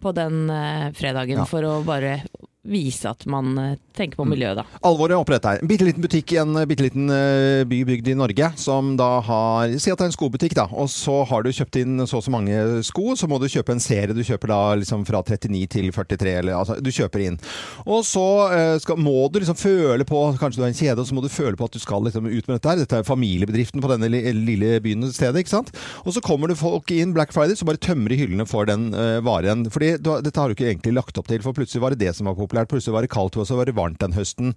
[0.00, 1.44] på den eh, fredagen Ja.
[1.48, 2.22] for å bare
[2.62, 4.80] vise at man eh, tenker på miljøet, da.
[4.86, 5.62] Alvoret oppi dette her.
[5.62, 9.08] En bitte liten butikk i en bitte liten eh, by bygd i Norge, som da
[9.24, 10.66] har Si at det er en skobutikk, da.
[10.76, 13.72] Og så har du kjøpt inn så og så mange sko, så må du kjøpe
[13.72, 14.12] en serie.
[14.12, 17.40] Du kjøper da liksom fra 39 til 43, eller altså Du kjøper inn.
[17.86, 21.08] Og så eh, skal, må du liksom føle på Kanskje du har en kjede, og
[21.08, 22.82] så må du føle på at du skal liksom ut med dette her.
[22.82, 25.72] Dette er familiebedriften på denne lille byen og stedet, ikke sant.
[26.04, 28.90] Og så kommer det folk inn Black Friday, så bare tømmer de hyllene for den
[28.92, 29.64] uh, varen.
[29.72, 32.14] Fordi du, dette har du ikke egentlig lagt opp til, for plutselig var det det
[32.16, 32.49] som var populært.
[32.50, 34.54] Plutselig var det kaldt, og så var det varmt den høsten.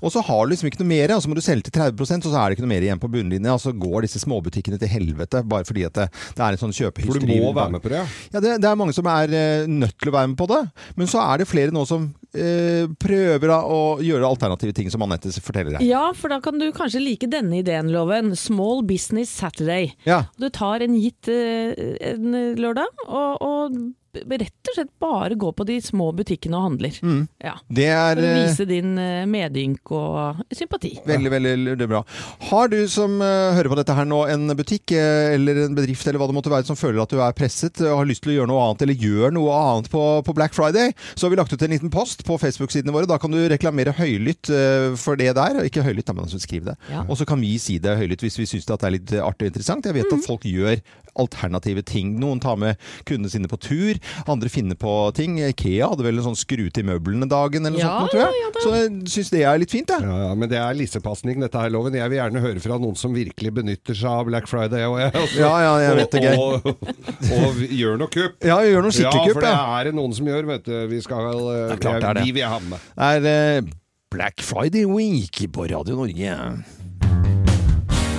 [0.00, 2.24] Og så har du liksom ikke noe mer, og så må du selge til 30%
[2.24, 3.54] og så er det ikke noe mer igjen på bunnlinja.
[3.56, 6.76] Og så går disse småbutikkene til helvete, bare fordi at det, det er en sånn
[6.76, 7.20] kjøpehysteri.
[7.20, 8.02] For du må være med på det.
[8.02, 8.06] ja.
[8.34, 10.60] Ja, det, det er mange som er uh, nødt til å være med på det.
[10.98, 15.04] Men så er det flere nå som uh, prøver da, å gjøre alternative ting, som
[15.06, 15.86] Anette forteller deg.
[15.86, 18.34] Ja, for da kan du kanskje like denne ideen, Loven.
[18.38, 19.92] Small Business Saturday.
[20.08, 20.24] Ja.
[20.40, 21.74] Du tar en gitt uh,
[22.14, 23.78] en lørdag, og, og
[24.14, 26.98] rett og slett bare går på de små butikkene og handler.
[27.42, 27.54] Ja.
[27.68, 30.94] Det er For å eh, vise din eh, medynk og sympati.
[31.06, 32.02] Veldig, veldig det er bra.
[32.50, 36.22] Har du som eh, hører på dette her nå, en butikk eller en bedrift eller
[36.22, 38.38] hva det måtte være, som føler at du er presset og har lyst til å
[38.38, 41.54] gjøre noe annet, eller gjør noe annet på, på Black Friday, så har vi lagt
[41.54, 43.10] ut en liten post på Facebook-sidene våre.
[43.10, 44.50] Da kan du reklamere høylytt
[45.00, 45.60] for det der.
[45.66, 46.76] Ikke høylytt, men altså skriv det.
[46.92, 47.04] Ja.
[47.08, 49.52] Og så kan vi si det høylytt hvis vi syns det er litt artig og
[49.52, 49.86] interessant.
[49.88, 50.78] Jeg vet at folk gjør
[51.20, 52.14] alternative ting.
[52.20, 53.98] Noen tar med kundene sine på tur,
[54.30, 55.38] andre finner på ting.
[55.44, 58.40] Ikea hadde vel en sånn skru til møblene-dagen eller noe Ja, sånt, tror jeg.
[58.40, 60.04] ja ja, så jeg syns det er litt fint, jeg.
[60.06, 61.96] Ja, ja, men det er lissepasning, dette her, Loven.
[61.98, 64.84] Jeg vil gjerne høre fra noen som virkelig benytter seg av Black Friday.
[64.90, 65.28] Og, jeg.
[65.40, 66.84] Ja, ja, jeg vet det, Og, og,
[67.38, 68.38] og gjør noe kupp.
[68.46, 70.74] Ja, gjør noe skikkelig ja, for det er det noen som gjør, vet du.
[70.92, 72.24] Vi skal eh, Det er klart det er det.
[72.28, 72.88] Vi vil ha med.
[72.94, 73.72] Det er eh,
[74.14, 76.38] Black Friday Week på Radio Norge.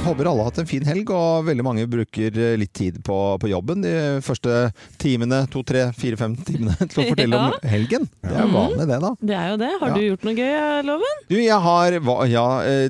[0.06, 3.16] Håper alle har hatt en fin helg, og veldig mange bruker eh, litt tid på,
[3.42, 3.94] på jobben de
[4.26, 4.68] første
[5.02, 7.48] timene, to, tre, fire, fem timene, til å fortelle Ja.
[7.50, 8.06] om helgen.
[8.22, 9.12] Det er vanlig, det, da.
[9.32, 9.72] Det er jo det.
[9.82, 9.98] Har Ja.
[9.98, 10.54] du gjort noe gøy,
[10.86, 11.20] Loven?
[11.32, 11.98] Du, jeg har
[12.30, 12.88] Ja, eh,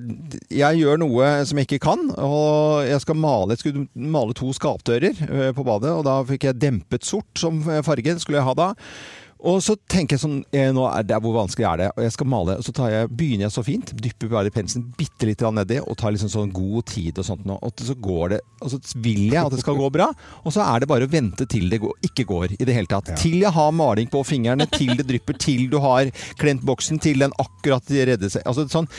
[0.60, 2.04] jeg gjør noe som jeg ikke kan.
[2.19, 6.49] Og jeg skal male Jeg skulle male to skapdører eh, på badet, og da fikk
[6.49, 8.19] jeg dempet sort som farge.
[8.19, 8.73] Skulle jeg ha da.
[9.45, 11.89] Og så tenker jeg sånn eh, nå er det, Hvor vanskelig er det?
[11.93, 12.58] Og jeg skal male.
[12.60, 13.91] Og så tar jeg, begynner jeg så fint.
[14.01, 17.45] Dypper bare penselen bitte litt nedi og tar liksom sånn god tid og sånt.
[17.45, 17.60] nå.
[17.62, 20.10] Og så går det Og så vil jeg at det skal gå bra.
[20.43, 22.89] Og så er det bare å vente til det går, ikke går i det hele
[22.89, 23.13] tatt.
[23.21, 26.10] Til jeg har maling på fingrene, til det drypper, til du har
[26.41, 28.45] klemt boksen, til den akkurat redder seg.
[28.49, 28.89] Altså sånn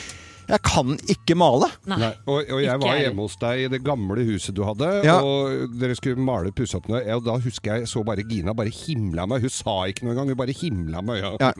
[0.47, 1.67] Jeg kan ikke male.
[1.89, 1.97] Nei.
[2.01, 4.87] Nei, og, og jeg Ikke var hjemme hos deg i det gamle huset du hadde,
[5.05, 5.17] Ja.
[5.21, 7.01] og dere skulle male pusse opp noe.
[7.17, 9.41] Og da husker jeg så bare Gina bare himla meg.
[9.43, 11.33] Hun sa ikke noe engang, hun bare himla med øya.
[11.41, 11.51] Ja,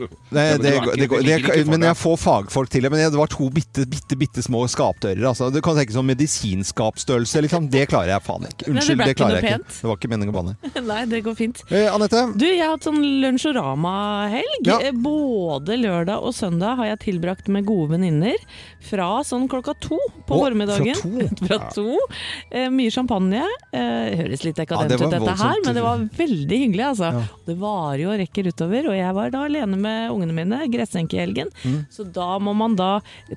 [1.68, 2.92] men jeg får fagfolk til det.
[2.94, 5.24] Men det var to bitte, bitte, bitte små skapdører.
[5.30, 5.50] Altså.
[5.54, 7.70] Du kan tenke sånn medisinskapstørrelse, liksom.
[7.74, 8.70] Det klarer jeg faen ikke.
[8.72, 9.60] Unnskyld, det det, klarer jeg ikke.
[9.64, 9.82] pent.
[9.82, 10.56] Det var ikke meningen å banne.
[10.92, 11.62] Nei, det går fint.
[11.72, 12.24] Eh, Anette?
[12.38, 14.68] Du, jeg har hatt sånn lunsjorama-helg.
[14.68, 14.80] Ja.
[14.88, 18.36] Eh, Både lørdag og søndag har jeg tilbrakt med gode venninner.
[18.88, 20.96] Fra sånn klokka to på Å, formiddagen.
[20.96, 21.46] fra to?
[21.48, 21.96] Fra to.
[22.52, 23.42] Eh, mye champagne.
[23.74, 27.10] Eh, høres litt dekadent Ja, det ut dette her, men det var veldig hyggelig, altså.
[27.18, 27.24] Ja.
[27.48, 31.50] Det varer jo og rekker utover, og jeg var da alene med ungene mine, gressenkehelgen.
[31.66, 31.80] Mm.
[31.92, 32.92] Så da må man da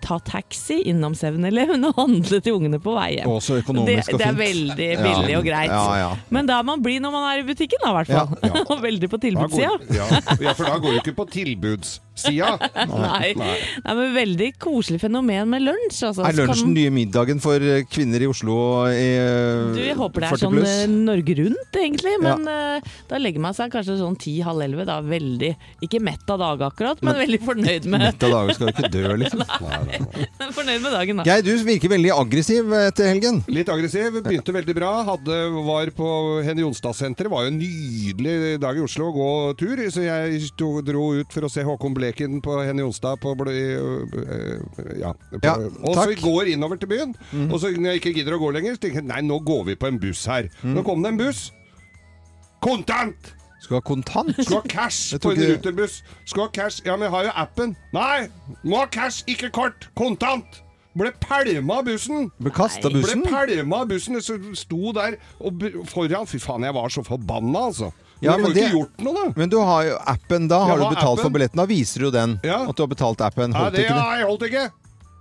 [0.04, 3.30] ta taxi innom 7-Eleven og handle til ungene på vei hjem.
[3.32, 4.22] Også økonomisk Det, og fint.
[4.22, 5.72] det er veldig billig og greit.
[5.72, 6.12] Ja, ja.
[6.30, 8.36] Men da er man blir når man er i butikken, da, i hvert fall.
[8.44, 8.78] Ja, ja.
[8.90, 9.72] Veldig på tilbudssida.
[9.92, 10.06] ja,
[10.40, 12.52] ja, for da går du ikke på tilbuds sida.
[12.90, 13.32] Nei.
[13.38, 16.00] Nei, men veldig koselig fenomen med lunsj.
[16.10, 16.24] Altså.
[16.28, 18.56] Er lunsjen den nye middagen for eh, kvinner i Oslo
[18.90, 20.74] i eh, Du, jeg håper det er sånn pluss?
[20.84, 22.14] eh, Norge Rundt, egentlig.
[22.22, 24.86] Men eh, da legger man seg kanskje sånn ti-halv elleve.
[24.88, 25.52] Da veldig
[25.86, 28.92] Ikke mett av dag akkurat, men veldig fornøyd med, Mett av dager skal du ikke
[28.94, 29.44] dø, liksom.
[29.44, 30.00] Nei.
[30.58, 31.26] fornøyd med dagen, da.
[31.28, 33.40] Geir, du virker veldig aggressiv etter helgen.
[33.50, 34.92] Litt aggressiv, begynte veldig bra.
[35.08, 36.08] Hadde, var på
[36.46, 37.30] Henny Jonstad-senteret.
[37.32, 39.28] Var jo en nydelig dag i Oslo å gå
[39.60, 39.82] tur.
[39.90, 45.12] Så jeg dro ut for å se Håkon Bleken på Henny Jonstad på øh, Ja.
[45.12, 47.14] På, Ja, og så vi går innover til byen.
[47.52, 49.64] Og så når jeg ikke gidder å gå lenger, så tenker jeg nei, nå går
[49.64, 50.48] vi på en buss her.
[50.62, 51.50] Nå kom det en buss.
[52.60, 53.34] Kontant!
[53.60, 54.32] Skal ha kontant?
[54.40, 56.00] Skal ha cash på en ruterbuss.
[56.24, 56.80] Skal ha cash.
[56.84, 57.76] Ja, men jeg har jo appen.
[57.92, 58.28] Nei!
[58.64, 59.90] Må ha cash, ikke kort.
[59.96, 60.62] Kontant!
[60.96, 62.30] Ble pælma av bussen.
[62.40, 63.22] Ble kasta bussen?
[63.22, 64.16] Ble pælma av bussen.
[64.18, 67.92] Jeg sto der og foran Fy faen, jeg var så forbanna, altså.
[68.20, 69.32] Ja, Men men det- gjort noe, da.
[69.36, 71.56] Men du har jo appen, da har ja, du betalt betalt for billetten.
[71.56, 72.38] Da viser du den.
[72.44, 72.58] Ja.
[72.68, 73.52] At du har betalt appen.
[73.56, 74.04] Holdt det ikke det?
[74.04, 74.70] ja, jeg holdt ikke.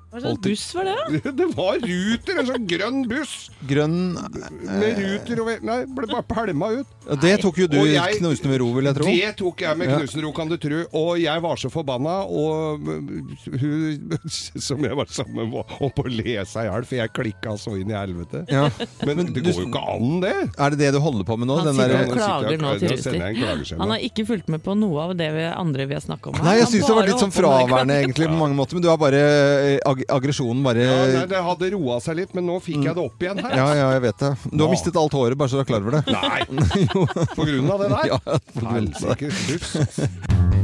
[0.10, 0.94] Hva slags buss var det?
[1.24, 1.32] da?
[1.40, 3.34] Det var Ruter, en sånn grønn buss.
[3.70, 6.88] Grønn Med Ruter og Nei, ble bare pælma ut.
[7.10, 9.06] Ja, Det tok jo du Og jeg- knusende med ro, vil jeg tro.
[9.06, 10.80] Det tok jeg med knusende ro, kan du tro.
[10.98, 16.06] Og jeg var så forbanna, og hun som jeg var sammen med, var holdt på
[16.08, 18.44] å le seg i hjel, for jeg klikka så inn i helvete.
[18.50, 18.66] Ja.
[19.06, 20.34] Men, Men det du- går jo ikke an, det.
[20.58, 21.60] Er det det du holder på med nå?
[21.62, 23.80] Han Den sitter der- og klager nå, en klageskjema.
[23.86, 26.42] Han har ikke fulgt med på noe av det vi, andre vi har snakket om.
[26.46, 28.90] Nei, jeg syns det har vært litt sånn fraværende egentlig på mange måter, men du
[28.90, 32.60] har bare eh, ag aggresjonen bare Ja, nei, det hadde roa seg litt, men nå
[32.64, 33.56] fikk jeg det opp igjen her.
[33.58, 34.34] Ja, ja, jeg vet det.
[34.52, 36.04] Du har mistet alt håret, bare så du er klar over det.
[36.14, 36.42] Nei!
[37.38, 38.14] På grunn av det der?
[38.14, 38.20] Ja,
[38.56, 40.60] på grunn av det.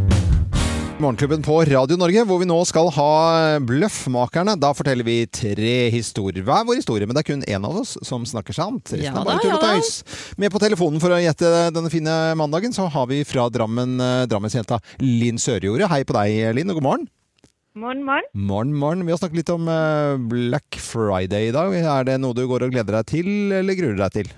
[0.95, 3.09] Morgenklubben på Radio Norge, hvor vi nå skal ha
[3.67, 4.53] Bløffmakerne.
[4.55, 6.45] Da forteller vi tre historier.
[6.47, 8.93] Hver vår historie, men det er kun én av oss som snakker sant.
[8.93, 9.91] Resten Ja er bare tull og tøys.
[10.39, 14.23] Med på telefonen for å gjette denne fine mandagen, så har vi fra Drammen eh,
[14.31, 15.91] Drammensjenta Linn Sørjordet.
[15.91, 17.07] Hei på deg, Linn, og god morgen.
[17.75, 18.23] Morgen, morgen.
[18.31, 19.01] Morgen, morgen.
[19.03, 21.73] Vi har snakket litt om eh, Black Friday i dag.
[21.75, 24.29] Er det noe du går og gleder deg til, eller gruer deg til?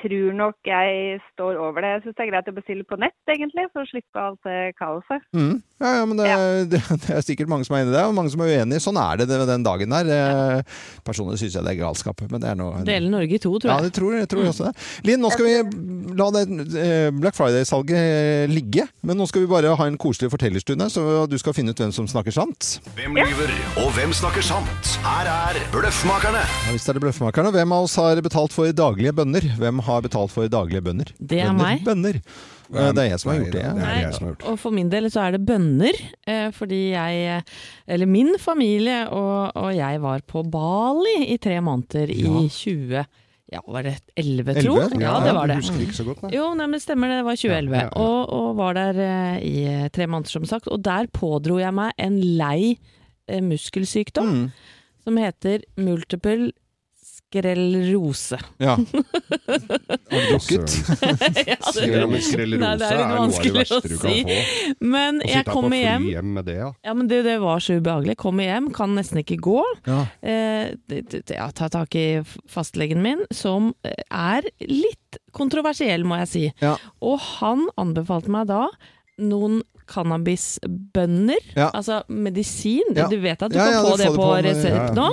[0.00, 1.90] Eh, tror nok jeg står over det.
[1.94, 4.74] Jeg syns det er greit å bestille på nett, egentlig, for å slippe alt det
[4.78, 5.24] kaoset.
[5.36, 5.60] Mm.
[5.80, 6.28] Ja, ja, men det,
[6.72, 8.80] det, det er sikkert mange som er enig i det, og mange som er uenig.
[8.84, 10.10] Sånn er det den dagen der.
[10.10, 10.62] Ja.
[11.06, 13.72] Personlig syns jeg det er galskap, men det er noe Dele Norge i to, tror
[13.72, 13.76] jeg.
[13.76, 14.74] Ja, det tror jeg, tror jeg også det.
[15.08, 16.44] Linn, nå skal vi la det
[16.80, 18.86] eh, Black Friday-salget eh, ligge.
[19.06, 21.80] Men nå skal vi bare ha en koselig fortellerstund her, så du skal finne ut
[21.80, 22.76] hvem som snakker sant.
[22.98, 24.94] Hvem lyver, og hvem snakker sant?
[25.04, 26.42] Her er Bløffmakerne.
[26.66, 27.52] Ja, hvis det er Bløffmakerne.
[27.54, 29.46] Hvem av oss har betalt for daglige bønner?
[29.60, 31.10] Hvem har betalt for daglige bønner?
[31.18, 31.84] Det er bønner, meg.
[31.84, 32.20] Bønner.
[32.70, 33.62] Eh, Det er jeg som har gjort det.
[33.66, 33.72] Ja.
[33.74, 34.48] det jeg som har gjort det.
[34.52, 35.98] Og for min del så er det bønner,
[36.30, 37.42] eh, fordi jeg,
[37.88, 43.04] eller min familie og, og jeg var på Bali i tre måneder i 20...
[43.50, 44.76] Ja, var det 11, tro?
[44.78, 45.00] 11?
[45.02, 45.56] Ja, det var det.
[45.58, 46.28] Husker ikke så godt, nei.
[46.36, 47.16] Jo, nei, men stemmer det.
[47.18, 47.72] Det var 2011.
[47.74, 48.04] Ja, ja, ja.
[48.04, 50.68] Og, og var der eh, i eh, tre måneder, som sagt.
[50.70, 52.76] Og der pådro jeg meg en lei
[53.26, 54.44] eh, muskelsykdom Mm.
[55.02, 56.52] som heter multiple
[57.28, 58.38] skrellrose.
[58.58, 58.76] ja.
[60.10, 60.70] Har du drukket?
[61.46, 64.22] Ja, Skrell- men Skrellerose Nei, det er er noe av det verste du kan si.
[64.26, 64.74] få.
[64.92, 66.06] Men Å jeg kommer hjem.
[66.10, 66.70] hjem med det, ja.
[66.86, 68.16] Ja, men det, det var så ubehagelig.
[68.20, 69.58] Kommer hjem, kan nesten ikke gå.
[69.86, 70.00] Ja.
[70.22, 72.06] Eh, det- det- ja, ta tak i
[72.50, 76.44] fastlegen min, som eh, er litt kontroversiell, må jeg si.
[76.62, 76.76] Ja.
[77.02, 78.66] Og han anbefalte meg da
[79.20, 81.70] noen cannabisbønner, Ja.
[81.74, 82.94] altså medisin.
[82.96, 83.08] Ja.
[83.10, 84.94] Du vet at du kan få du det på, på- resept ja.
[84.94, 85.08] nå.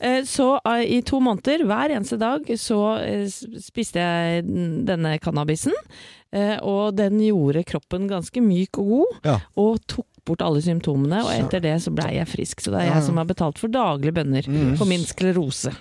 [0.00, 3.26] Eh, Så eh, i to måneder, hver eneste dag, så eh,
[3.62, 4.44] spiste jeg
[4.88, 5.72] denne cannabisen.
[6.32, 11.22] eh, Og den gjorde kroppen ganske myk og god, og tok bort alle symptomene.
[11.24, 12.60] Og etter det så blei jeg frisk.
[12.60, 14.44] Så det er jeg som har betalt for daglige bønner
[14.76, 15.72] for min sklerose.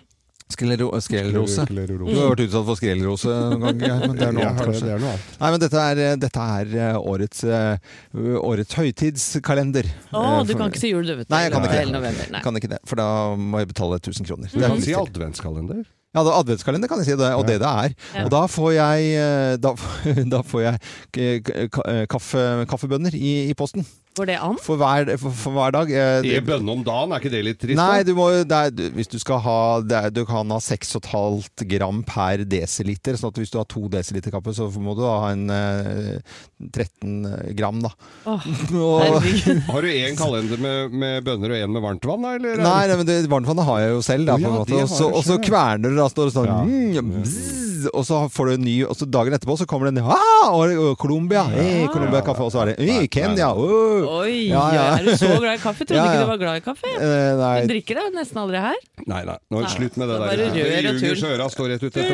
[0.48, 1.66] Skrellero skrellrose.
[1.66, 2.08] Skrellerose.
[2.08, 4.86] Du har vært utsatt for skrellrose noen gang, men det er noe annet, kanskje.
[4.86, 5.34] det er noe annet.
[5.42, 7.98] Nei, men dette er, dette er eh, årets, eh,
[8.40, 9.92] årets høytidskalender.
[10.14, 11.34] Å, oh, du kan ikke si jul, du, vet du.
[11.36, 11.92] Nei, jeg kan ikke det.
[11.92, 12.42] november, nei.
[12.48, 14.56] Kan ikke det, for da må jeg betale 1000 kroner.
[14.56, 15.84] Du kan si adventskalender.
[16.16, 18.00] Ja, det er adventskalender kan jeg si, det, og det det er.
[18.24, 19.76] Og da får jeg, eh, da,
[20.38, 23.84] da får jeg kaffebønner i, i posten.
[24.18, 24.58] Går det an?
[24.66, 25.92] For hver, for, for hver dag.
[25.94, 27.78] Eh, I bønne om dagen, er ikke det litt trist?
[27.78, 30.58] Nei, du må, det er, du- hvis du skal ha det er, Du kan ha
[30.64, 33.14] 6,5 gram per desiliter.
[33.20, 36.18] sånn at hvis du har to desiliter kaffe, så må du ha en eh,
[36.74, 37.92] 13 gram, da.
[38.26, 38.42] Oh,
[38.88, 39.22] Og.
[39.70, 42.34] Har du én kalender med, med bønner og én med varmt vann, da?
[42.40, 42.58] Eller?
[42.64, 44.74] nei, nei, men det, varmtvannet har jeg jo selv, da, på ja, en måte.
[44.74, 46.60] det Og så, kverner du og så kverner det, da står det sånn Ja.
[46.66, 49.98] mm, bzz, Og så får du en ny Og så dagen etterpå så kommer det
[50.02, 51.44] en ah, og, Colombia.
[51.52, 52.46] Hey, Colombia kaffe.
[52.48, 53.52] Og så er det hey, Kenya.
[53.54, 54.22] Oh.
[54.22, 54.86] Oi, Ja, ja.
[54.98, 55.86] er du så glad i kaffe?
[55.88, 56.94] Trodde Ja, ikke du var glad i kaffe.
[56.98, 58.80] Eh, Du drikker det nesten aldri her.
[59.08, 60.58] Nei, nei, nå, Nei, slutt med det det er der.
[60.58, 61.56] rør og tull.
[61.58, 61.94] står rett ut.
[61.98, 62.14] Tull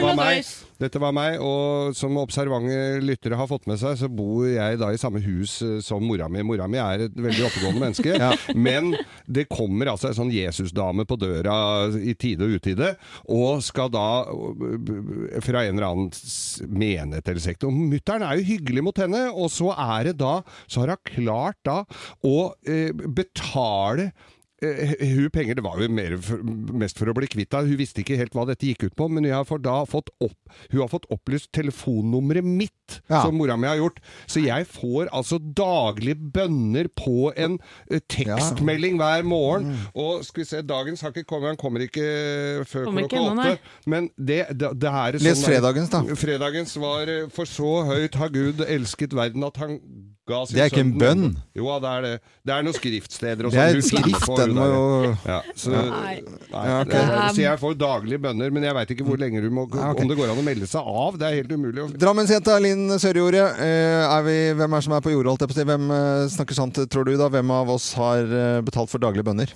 [0.83, 1.39] Dette var meg.
[1.39, 5.55] og som observante lyttere har fått med seg, så bor jeg da i samme hus
[5.63, 6.43] eh, som mora mi.
[6.45, 8.33] Mora mi er et veldig oppegående menneske,
[8.67, 8.91] men
[9.25, 11.55] det kommer altså en sånn Jesusdame på døra
[11.95, 12.93] i tide og utide,
[13.31, 16.11] og skal da eh, fra en eller annen
[16.67, 17.67] menighet eller sekt.
[17.67, 21.01] Og mutter'n er jo hyggelig mot henne, og så er det da Så har hun
[21.07, 21.81] klart da
[22.25, 24.11] å eh, betale
[24.63, 26.41] hun penger, det var jo mer for,
[26.79, 27.69] mest for å bli kvitt henne.
[27.73, 30.37] Hun visste ikke helt hva dette gikk ut på, men har, for da fått opp,
[30.71, 32.71] hun har fått opplyst telefonnummeret mitt,
[33.09, 33.23] Ja.
[33.23, 33.99] som mora mi har gjort.
[34.27, 37.55] Så jeg får altså daglig bønner på en
[37.89, 39.71] eh, tekstmelding hver morgen.
[39.71, 39.85] Mm.
[40.03, 42.03] Og skal vi se, dagens har ikke kommet, han kommer ikke
[42.69, 43.57] før Kommer klokka åtte.
[43.89, 46.03] Men det, det, det er Les sånn- fredagens, da.
[46.19, 49.79] Fredagens var eh, For så høyt har Gud elsket verden at han
[50.23, 51.23] Det er ikke en bønn.
[51.53, 52.11] Jo, det er det.
[52.47, 53.75] Det er noen skriftsteder og Det er sånn.
[53.75, 54.83] et Hun finner skrift, den må jo
[55.27, 56.13] ja, så, Nei.
[56.53, 56.93] nei, Ja, ok.
[56.93, 57.01] det,
[57.35, 59.99] så jeg får daglige bønner, men jeg veit ikke hvor lenge du må Ja, ok.
[60.05, 61.17] Om det går an å melde seg av.
[61.19, 61.83] Det er helt umulig.
[61.83, 65.43] å- Drammensjenta Linn Sørjordet, eh, er vi, hvem er det som er på jordet, holdt
[65.43, 65.67] jeg på å si?
[65.73, 67.27] Hvem eh, snakker sant, tror du da?
[67.27, 69.51] Hvem av oss har eh, betalt for daglige bønner?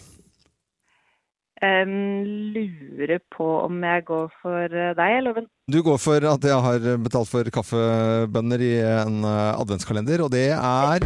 [1.57, 5.47] Um, lurer på om jeg går for eh, deg, Loven.
[5.65, 10.53] Du går for at jeg har betalt for kaffebønner i en eh, adventskalender, og det
[10.53, 11.01] er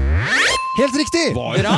[0.75, 1.31] helt riktig!
[1.37, 1.71] Bra, Linn!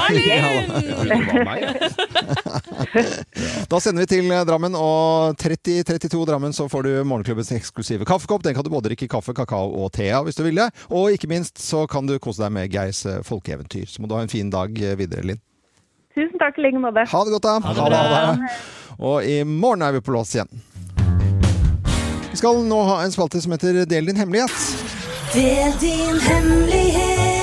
[3.70, 8.42] Da sender vi til eh, Drammen, og 3032 Drammen så får du morgenklubbens eksklusive kaffekopp.
[8.42, 10.74] Den kan du både drikke kaffe, kakao og te av hvis du vil det.
[10.90, 13.86] Og ikke minst så kan du kose deg med Geirs folkeeventyr.
[13.86, 15.38] Så må du ha en fin dag videre, Linn.
[16.14, 17.06] Tusen takk i like måte.
[17.10, 17.74] Ha det godt, da.
[17.74, 18.50] det bra.
[19.02, 20.50] Og i morgen er vi på lås igjen.
[22.30, 24.54] Vi skal nå ha en spalte som heter Del din hemmelighet.
[25.34, 27.34] Del din hemmelighet.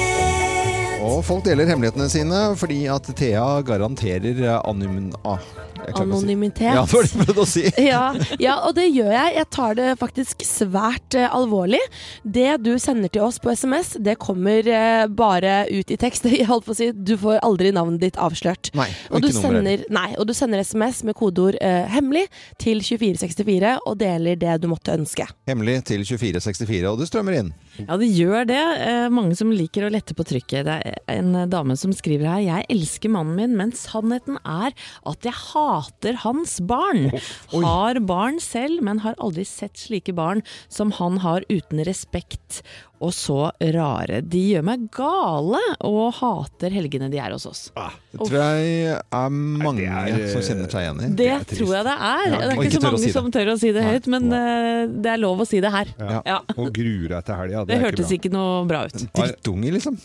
[1.00, 5.10] Og folk deler hemmelighetene sine fordi at Thea garanterer anonym...
[5.26, 5.42] Ah,
[5.86, 6.74] si- Anonymitet.
[6.74, 7.62] Ja, det var det jeg prøvde å si.
[7.90, 8.02] ja,
[8.42, 9.34] ja, og det gjør jeg.
[9.40, 11.80] Jeg tar det faktisk svært eh, alvorlig.
[12.24, 16.24] Det du sender til oss på SMS, det kommer eh, bare ut i tekst.
[16.40, 18.70] Jeg holdt på å si, Du får aldri navnet ditt avslørt.
[18.78, 22.28] Nei, og Og du, ikke sender, nei, og du sender SMS med kodeord eh, 'hemmelig'
[22.62, 25.26] til 2464 og deler det du måtte ønske.
[25.50, 27.50] Hemmelig til 2464, og det strømmer inn.
[27.80, 28.60] Ja, det gjør det.
[28.86, 30.64] Eh, mange som liker å lette på trykket.
[30.68, 34.72] Det er en dame som skriver her Jeg elsker mannen min, men sannheten er
[35.06, 35.34] at jeg
[35.70, 37.10] hater hans barn.
[37.54, 42.62] Har barn selv, men har aldri sett slike barn som han har uten respekt.
[43.00, 43.36] Og så
[43.72, 44.18] rare.
[44.20, 47.62] De gjør meg gale og hater helgene de er hos oss.
[47.72, 51.08] Det tror jeg er mange er, eh, som kjenner seg igjen i.
[51.16, 52.24] Det, det tror jeg det er.
[52.26, 53.94] Ja, det er ikke ikke så mange si som tør å si det Nei.
[53.94, 55.92] høyt, men eh, det er lov å si det her.
[55.96, 56.18] Ja.
[56.28, 56.38] Ja.
[56.56, 57.62] Og gruer deg til helga.
[57.70, 58.18] Det er hørtes bra.
[58.18, 59.06] ikke noe bra ut.
[59.16, 59.96] Drittunge, liksom.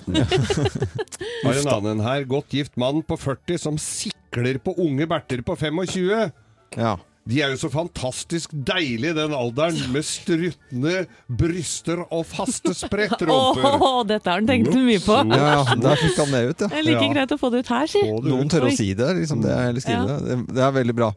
[1.44, 2.24] Har en annen her.
[2.32, 6.32] Godt gift mann på 40 som sikler på unge berter på 25.
[6.80, 6.96] Ja.
[7.26, 13.80] De er jo så fantastisk deilige i den alderen, med struttende bryster og faste sprettrumper.
[13.88, 15.16] Åh, dette har han tenkt mye på.
[15.34, 16.68] ja, ja, der fikk han det ut, ja.
[16.70, 17.14] Det er like Ja.
[17.16, 18.04] greit å få det ut her, si.
[18.30, 20.04] Noen tør å si det, liksom det, er, Ja.
[20.06, 20.20] det.
[20.28, 20.38] det.
[20.54, 21.08] Det er veldig bra.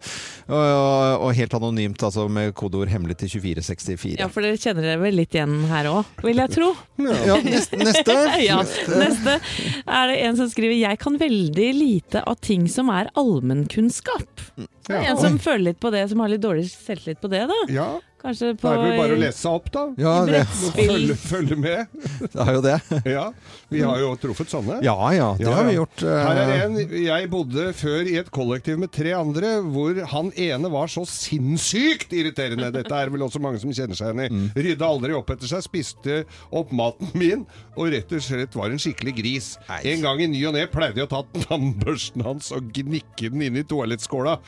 [0.48, 4.16] Og, og, og helt anonymt, altså med kodeord 'hemmelig' til 2464.
[4.22, 6.70] Ja, for dere kjenner dere vel litt igjen her òg, vil jeg tro.
[7.04, 8.16] Ja, neste, neste.
[8.48, 9.36] Ja, neste
[9.84, 14.40] er det en som skriver Jeg kan veldig lite av ting som er allmennkunnskap.
[14.88, 15.02] Ja.
[15.10, 17.58] en som føler litt på det, som har litt dårlig selvtillit på det, da.
[17.72, 19.82] Ja, Kanskje det Da er vel bare å lese seg opp, da.
[20.00, 20.40] Ja, det.
[20.74, 21.92] Følge, følge med.
[22.32, 22.76] det er jo det.
[23.18, 23.26] Ja,
[23.70, 24.80] vi har jo truffet sånne.
[24.84, 26.02] Ja ja, det Ja, har vi gjort.
[26.02, 26.10] Uh...
[26.26, 30.70] Her er en Jeg bodde før i et kollektiv med tre andre, hvor han ene
[30.72, 32.72] var så sinnssykt irriterende.
[32.74, 34.28] Dette er vel også mange som kjenner seg igjen i.
[34.34, 34.48] Mm.
[34.66, 36.18] Rydda aldri opp etter seg, spiste
[36.50, 37.46] opp maten min,
[37.78, 39.52] og rett og slett var en skikkelig gris.
[39.70, 39.80] Nei.
[39.94, 43.46] En gang i ny og ne pleide jeg å ta tannbørsten hans og gnikke den
[43.46, 44.38] inn i toalettskåla.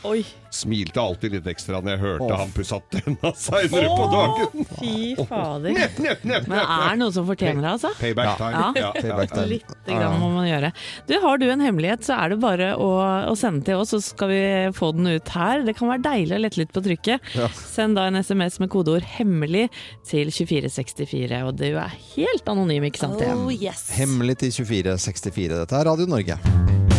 [0.50, 2.38] Smilte alltid litt ekstra når jeg hørte Åh.
[2.42, 3.32] han pussa tenna
[3.68, 4.66] seinere på dagen.
[4.78, 5.74] Fy fader.
[5.76, 7.92] Nett, nett, nett, Men det er noe som fortjener det, altså.
[8.00, 8.64] Payback time.
[8.80, 8.90] Ja.
[8.96, 9.46] Payback time.
[9.50, 10.72] Litt grann må man gjøre.
[11.08, 12.90] Du, Har du en hemmelighet, så er det bare å,
[13.30, 14.42] å sende til oss, så skal vi
[14.76, 15.64] få den ut her.
[15.66, 17.32] Det kan være deilig å lette litt på trykket.
[17.38, 17.50] Ja.
[17.54, 19.68] Send da en SMS med kodeord 'hemmelig'
[20.08, 21.44] til 2464.
[21.46, 23.22] Og du er helt anonym, ikke sant?
[23.30, 23.88] Oh yes.
[23.98, 25.60] Hemmelig til 2464.
[25.64, 26.89] Dette er Radio Norge.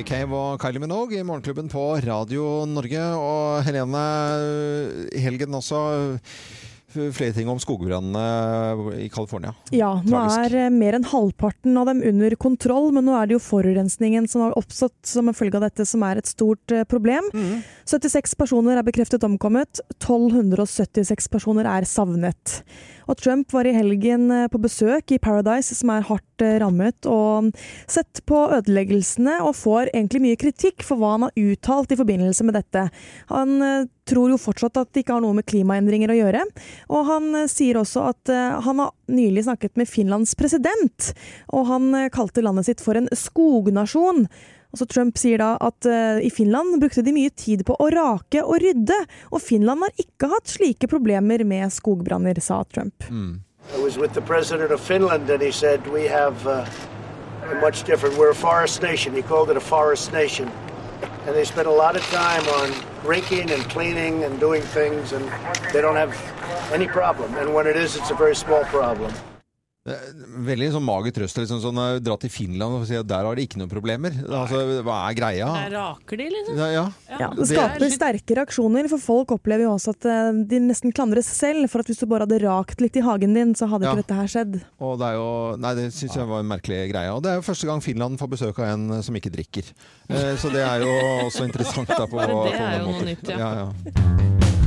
[0.00, 3.02] Cave og Kylie Minogue i Morgenklubben på Radio Norge.
[3.20, 4.04] Og Helene,
[5.20, 5.80] helgen også
[6.92, 8.22] flere ting om skogbrannene
[9.00, 9.52] i California.
[9.72, 10.40] Ja, nå Tragisk.
[10.46, 14.28] er eh, mer enn halvparten av dem under kontroll, men nå er det jo forurensningen
[14.32, 17.28] som har oppstått som en følge av dette som er et stort problem.
[17.32, 17.62] problem.
[17.88, 22.62] 76 personer er bekreftet omkommet, 1276 personer er savnet.
[23.12, 27.04] Og Trump var i helgen eh, på besøk i Paradise, som er hardt eh, rammet,
[27.04, 27.50] og
[27.90, 32.46] sett på ødeleggelsene, og får egentlig mye kritikk for hva han har uttalt i forbindelse
[32.48, 32.86] med dette.
[33.28, 36.46] Han eh, tror jo fortsatt at det ikke har noe med klimaendringer å gjøre,
[36.88, 38.32] og han sier også at
[38.66, 41.12] han har nylig snakket med Finlands president,
[41.54, 44.26] og han kalte landet sitt for en skognasjon.
[44.72, 47.88] Og så Trump sier da at uh, i Finland brukte de mye tid på å
[47.92, 48.98] rake og rydde,
[49.30, 53.04] og Finland har ikke hatt slike problemer med skogbranner, sa Trump.
[53.10, 53.42] Mm.
[53.82, 56.66] was with the president of Finland, and he said we have uh,
[57.50, 58.16] a much different.
[58.16, 59.14] We're a forest nation.
[59.14, 60.50] He called it a forest nation,
[61.26, 62.72] and they spend a lot of time on
[63.04, 65.24] raking and cleaning and doing things, and
[65.72, 66.14] they don't have
[66.72, 67.34] any problem.
[67.36, 69.12] And when it is, it's a very small problem.
[69.82, 69.98] Er
[70.46, 71.34] Veldig sånn mager trøst.
[71.40, 74.14] Liksom, sånn, eh, dra til Finland og si at der har de ikke noen problemer.
[74.30, 75.48] Altså, hva er greia?
[75.56, 76.60] Der raker de, liksom.
[76.60, 76.84] Ja, ja.
[77.18, 81.26] Ja, det skaper sterke reaksjoner, for folk opplever jo også at eh, de nesten klandres
[81.26, 83.96] selv for at hvis du bare hadde rakt litt i hagen din, så hadde Ja.
[83.96, 84.60] ikke dette her skjedd.
[84.78, 87.10] Og det er jo Nei, det syns jeg var en merkelig greie.
[87.10, 89.66] Og det er jo første gang Finland får besøk av en eh, som ikke drikker.
[90.08, 90.94] Eh, Så det er jo
[91.26, 93.38] også interessant da på, det er jo noe nytt, ja.
[93.38, 94.61] ja, ja.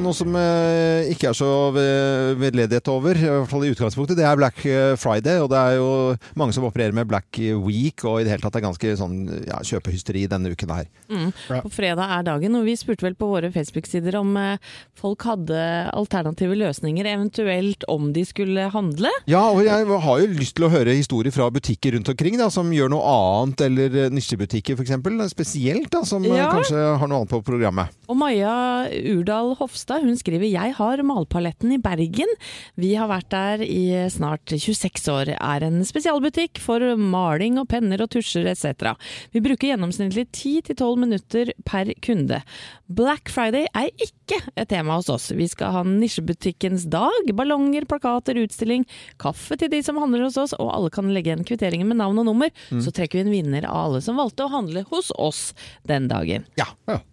[0.00, 4.38] Noe som eh, ikke er så vedledighet over, i hvert fall i utgangspunktet, det er
[4.40, 5.36] Black eh, Friday.
[5.44, 5.90] Og det er jo
[6.40, 9.60] mange som opererer med Black Week, og i det hele tatt er ganske sånn ja,
[9.62, 10.88] kjøpehysteri denne uken her.
[11.12, 11.28] Mm.
[11.62, 15.60] På fredag er dagen, og vi spurte vel på våre Facebook-sider om eh, folk hadde
[15.92, 19.12] alternative løsninger, eventuelt om de skulle handle.
[19.30, 22.48] Ja, og jeg har jo lyst til å høre historier fra butikker rundt omkring da,
[22.50, 24.96] som gjør noe annet, eller nisjebutikker f.eks.
[25.36, 26.48] Spesielt, da, som Ja.
[26.56, 27.94] kanskje har noe annet på programmet.
[28.10, 28.56] Og Maja
[29.12, 32.30] Urdal Hofstad hun skriver Jeg har Malpaletten i Bergen.
[32.78, 35.32] Vi har vært der i snart 26 år.
[35.34, 38.94] Er en spesialbutikk for maling og penner og tusjer etc.
[39.32, 42.42] Vi bruker gjennomsnittlig 10-12 minutter per kunde.
[42.92, 45.30] Black Friday er ikke et tema hos oss.
[45.32, 48.84] Vi skal ha nisjebutikkens dag, ballonger, plakater, utstilling,
[49.20, 52.20] kaffe til de som handler hos oss, og alle kan legge igjen kvitteringer med navn
[52.22, 52.52] og nummer.
[52.84, 55.42] Så trekker vi en vinner av alle som valgte å handle hos oss
[55.88, 56.44] den dagen.
[56.60, 56.68] Ja.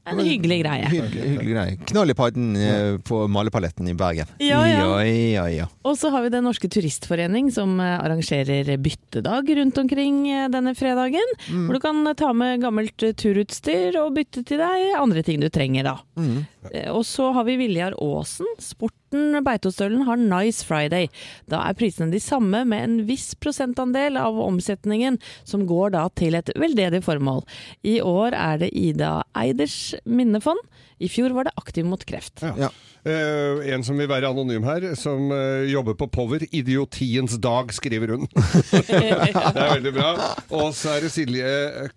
[0.09, 0.89] En hyggelig greie.
[0.91, 1.77] Hyggelig, hyggelig greie.
[1.79, 2.58] Eh,
[3.05, 4.29] på malepaletten i Bergen.
[4.43, 4.85] Ja, ja.
[4.85, 5.67] ja, ja, ja.
[5.87, 10.75] Og så har vi Den norske turistforening som eh, arrangerer byttedag rundt omkring eh, denne
[10.77, 11.35] fredagen.
[11.49, 15.49] Hvor du kan ta med gammelt eh, turutstyr og bytte til deg andre ting du
[15.53, 15.95] trenger da.
[16.19, 16.45] Mm.
[16.91, 18.47] Og så har vi Viljar Aasen.
[18.61, 21.07] Sporten Beitostølen har Nice Friday.
[21.49, 25.17] Da er prisene de samme med en viss prosentandel av omsetningen
[25.47, 27.45] som går da til et veldedig formål.
[27.87, 30.61] I år er det Ida Eiders minnefond.
[30.99, 32.43] I fjor var det Aktiv mot kreft.
[32.57, 32.71] Ja.
[32.99, 36.43] Uh, en som vil være anonym her, som uh, jobber på Power.
[36.51, 38.27] 'Idiotiens dag', skriver hun.
[38.35, 40.09] det er veldig bra.
[40.51, 41.53] Og så er det Silje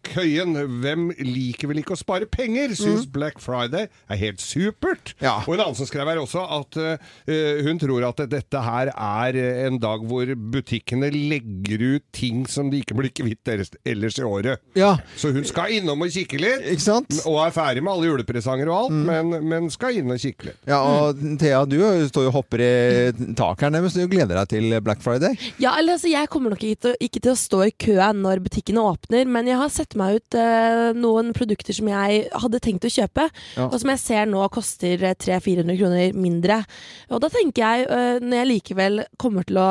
[0.06, 0.54] Køyen.
[0.82, 2.76] Hvem liker vel ikke å spare penger?
[2.78, 5.16] Syns Black Friday er helt supert.
[5.22, 5.40] Ja.
[5.42, 9.40] Og en annen som skrev her også at uh, hun tror at dette her er
[9.66, 14.62] en dag hvor butikkene legger ut ting som de ikke blir kvitt ellers, i året.
[14.78, 16.86] Ja, Så hun skal innom og kikke litt.
[17.26, 20.58] Og er ferdig med alle julepresanger og alt, men, men skal inn og kikke litt.
[20.68, 21.76] Ja, og Thea, du
[22.08, 22.70] står jo og hopper i
[23.38, 23.98] taket her nærmest.
[23.98, 25.36] Du gleder deg til Black Friday.
[25.62, 28.42] Ja, eller altså, Jeg kommer nok ikke til, ikke til å stå i kø når
[28.44, 32.86] butikkene åpner, men jeg har sett meg ut eh, noen produkter som jeg hadde tenkt
[32.88, 33.66] å kjøpe, Ja.
[33.68, 36.62] og som jeg ser nå koster eh, 300-400 kroner mindre.
[37.12, 39.68] Og da tenker jeg, eh, når jeg likevel kommer til å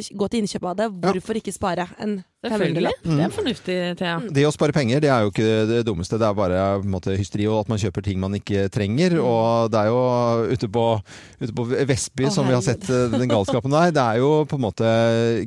[0.00, 2.18] gå til innkjøp av det, hvorfor ikke spare en
[2.50, 2.92] Selvfølgelig.
[2.92, 3.06] 500-lapp?
[3.16, 4.16] Det er fornuftig, Thea.
[4.38, 6.18] Det å spare penger det er jo ikke det dummeste.
[6.20, 9.18] Det er bare på en måte, hysteri og at man kjøper ting man ikke trenger.
[9.22, 10.00] Og det er jo
[10.56, 10.86] ute på,
[11.42, 13.92] ute på Vestby Å, som vi har sett eh, den galskapen der.
[13.96, 14.90] Det er jo på en måte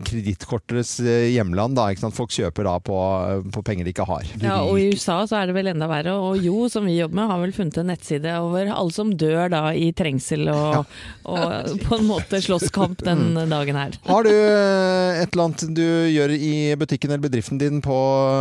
[0.07, 1.77] kredittkortenes eh, hjemland.
[1.77, 2.17] Da, ikke sant?
[2.17, 2.97] Folk kjøper da på,
[3.55, 4.27] på penger de ikke har.
[4.43, 6.15] Ja, og i USA så er det vel enda verre.
[6.19, 9.49] Og Jo, som vi jobber med, har vel funnet en nettside over alle som dør
[9.51, 10.85] da i trengsel og,
[11.29, 13.97] og på en måte slåsskamp den dagen her.
[14.07, 16.53] Har du eh, et eller annet du gjør i
[16.89, 17.95] butikken eller bedriften din på,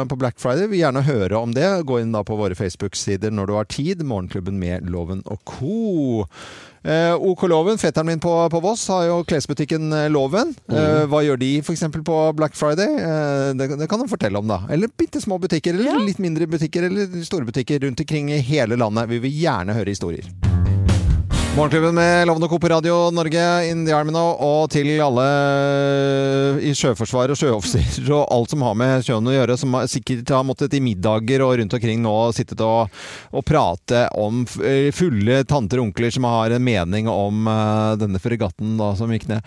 [0.09, 0.65] på Black Friday?
[0.67, 1.67] Vi vil gjerne høre om det.
[1.85, 4.01] Gå inn da på våre Facebook-sider når du har tid.
[4.09, 6.25] Morgenklubben med Loven og co.
[6.89, 10.55] Eh, OK Loven, fetteren min på, på Voss, har jo klesbutikken eh, Loven.
[10.73, 11.85] Eh, hva gjør de f.eks.
[12.07, 12.97] på Black Friday?
[12.97, 14.63] Eh, det, det kan de fortelle om, da.
[14.73, 15.99] Eller bitte små butikker, eller Ja.
[16.01, 19.11] litt mindre butikker, eller store butikker rundt omkring i hele landet.
[19.13, 20.31] Vi vil gjerne høre historier.
[21.59, 25.25] Morgenklubben med Lovende Co på Radio Norge in the Army nå, og til alle
[26.63, 30.45] i Sjøforsvaret og sjøoffiserer og alt som har med sjøen å gjøre, som sikkert har
[30.47, 32.95] måttet i middager og rundt omkring nå sittet og,
[33.35, 38.23] og prate om eh, fulle tanter og onkler som har en mening om uh, denne
[38.23, 39.43] fregatten da, som gikk ned.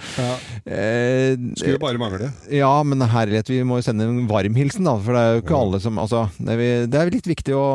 [0.67, 2.33] Eh, Skulle bare mangle.
[2.51, 4.97] ja, men herlighet, vi må jo sende en varm hilsen, da.
[4.99, 7.55] For det er jo ikke alle som Altså, det er, vi- det er litt viktig
[7.55, 7.65] å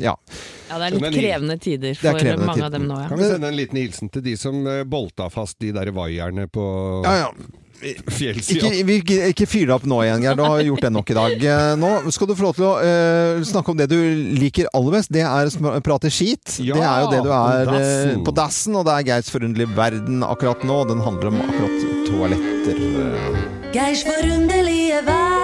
[0.00, 0.16] Ja.
[0.68, 2.66] Ja, det er litt krevende tider er for krevende mange tider.
[2.66, 3.06] av dem nå, ja.
[3.08, 6.46] Kan vi sende en liten hilsen til de som eh, bolta fast de der vaierne
[6.50, 6.64] på
[7.04, 7.30] Ja, ja.
[8.10, 8.70] fjellsida.
[8.72, 8.96] Ikke, vi,
[9.30, 10.38] ikke fyr deg opp nå igjen, Geir.
[10.38, 11.44] Du har gjort det nok i dag.
[11.52, 13.98] Eh, Nå skal du få lov til å uh, snakke om det du
[14.40, 15.12] liker aller best.
[15.14, 16.58] Det er å prate skit.
[16.64, 18.24] Ja, det er jo det du er på dassen.
[18.26, 20.80] på dassen, og det er Geirs forunderlige verden akkurat nå.
[20.90, 22.82] Den handler om akkurat toaletter.
[23.74, 25.37] Geirs forunderlige verden.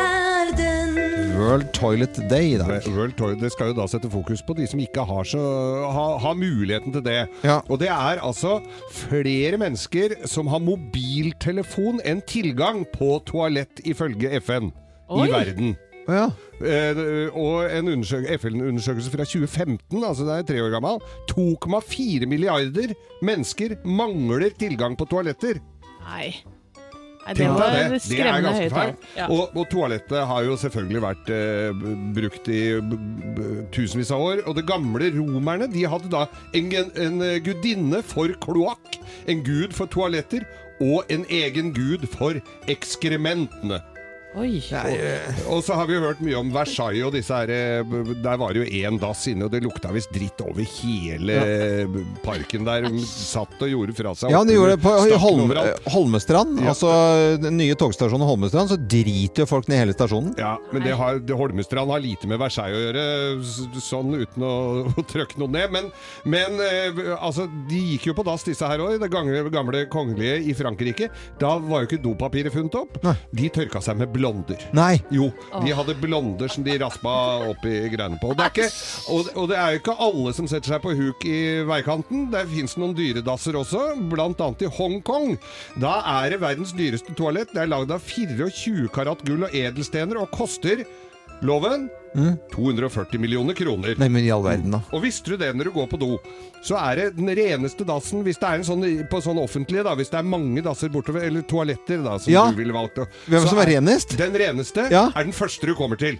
[1.34, 2.84] World Toilet Day i dag.
[2.94, 5.40] World Toilet, det skal jo da sette fokus på de som ikke har, så,
[5.90, 7.16] ha, har muligheten til det.
[7.42, 7.56] Ja.
[7.66, 8.60] Og det er altså
[8.94, 14.70] flere mennesker som har mobiltelefon enn tilgang på toalett, ifølge FN,
[15.08, 15.26] Oi.
[15.26, 15.74] i verden.
[16.06, 16.28] Ja.
[16.60, 17.90] Eh, og en
[18.38, 25.08] FN-undersøkelse fra 2015, altså det er tre år gammel, 2,4 milliarder mennesker mangler tilgang på
[25.10, 25.58] toaletter.
[26.04, 26.28] Nei.
[27.24, 28.00] Nei, det var det.
[28.04, 28.92] Det er ganske feil.
[29.16, 29.28] Ja.
[29.32, 32.62] Og, og toalettet har jo selvfølgelig vært eh, brukt i
[33.74, 34.42] tusenvis av år.
[34.48, 36.68] Og det gamle romerne de hadde da en,
[37.06, 39.00] en gudinne for kloakk,
[39.30, 40.44] en gud for toaletter
[40.82, 42.38] og en egen gud for
[42.70, 43.80] ekskrementene.
[44.34, 44.58] Oi.
[45.46, 48.54] Og så har vi jo hørt mye om Versailles og disse her eh, Der var
[48.54, 51.86] det jo én dass inne, og det lukta visst dritt over hele ja.
[52.24, 52.88] parken der.
[52.90, 54.34] De satt og gjorde fra seg.
[54.34, 55.52] Ja, de gjorde det på Holm.
[55.94, 56.58] Holmestrand.
[56.58, 56.72] Ja.
[56.72, 56.90] Altså
[57.40, 60.34] den nye togstasjonen Holmestrand, så driter jo folk ned hele stasjonen.
[60.40, 63.04] Ja, men det har, det Holmestrand har lite med Versailles å gjøre,
[63.84, 64.54] sånn uten å,
[64.98, 65.70] å trykke noe ned.
[65.74, 65.90] Men,
[66.26, 70.40] men eh, altså, de gikk jo på dass, disse her òg, det gamle, gamle kongelige
[70.50, 71.10] i Frankrike.
[71.40, 72.98] Da var jo ikke dopapiret funnet opp.
[73.06, 73.16] Nei.
[73.34, 74.60] De tørka seg med blonder.
[74.72, 74.98] Nei.
[75.12, 75.28] Jo,
[75.60, 77.12] de hadde blonder som de raspa
[77.50, 78.32] opp i greiene på.
[78.32, 78.68] Og det, er ikke,
[79.12, 82.28] og, og det er jo ikke alle som setter seg på huk i veikanten.
[82.32, 84.50] Det fins noen dyredasser også, bl.a.
[84.64, 85.36] i Hongkong.
[85.80, 87.52] Da er det verdens dyreste toalett.
[87.54, 90.86] Det er lagd av 24 karat gull og edelstener og koster
[91.44, 91.88] Loven
[92.54, 93.96] 240 millioner kroner.
[93.98, 94.80] Nei, men i all verden, da.
[94.94, 96.10] Og visste du det når du går på do,
[96.64, 99.96] så er det den reneste dassen Hvis det er en sånn på sånn offentlige, da,
[99.98, 102.46] hvis det er mange dasser bortover, eller toaletter, da, som Ja.
[102.50, 104.16] du ville valgt Hvem som er er- renest?
[104.16, 105.10] Den reneste Ja.
[105.14, 106.18] er den første du kommer til.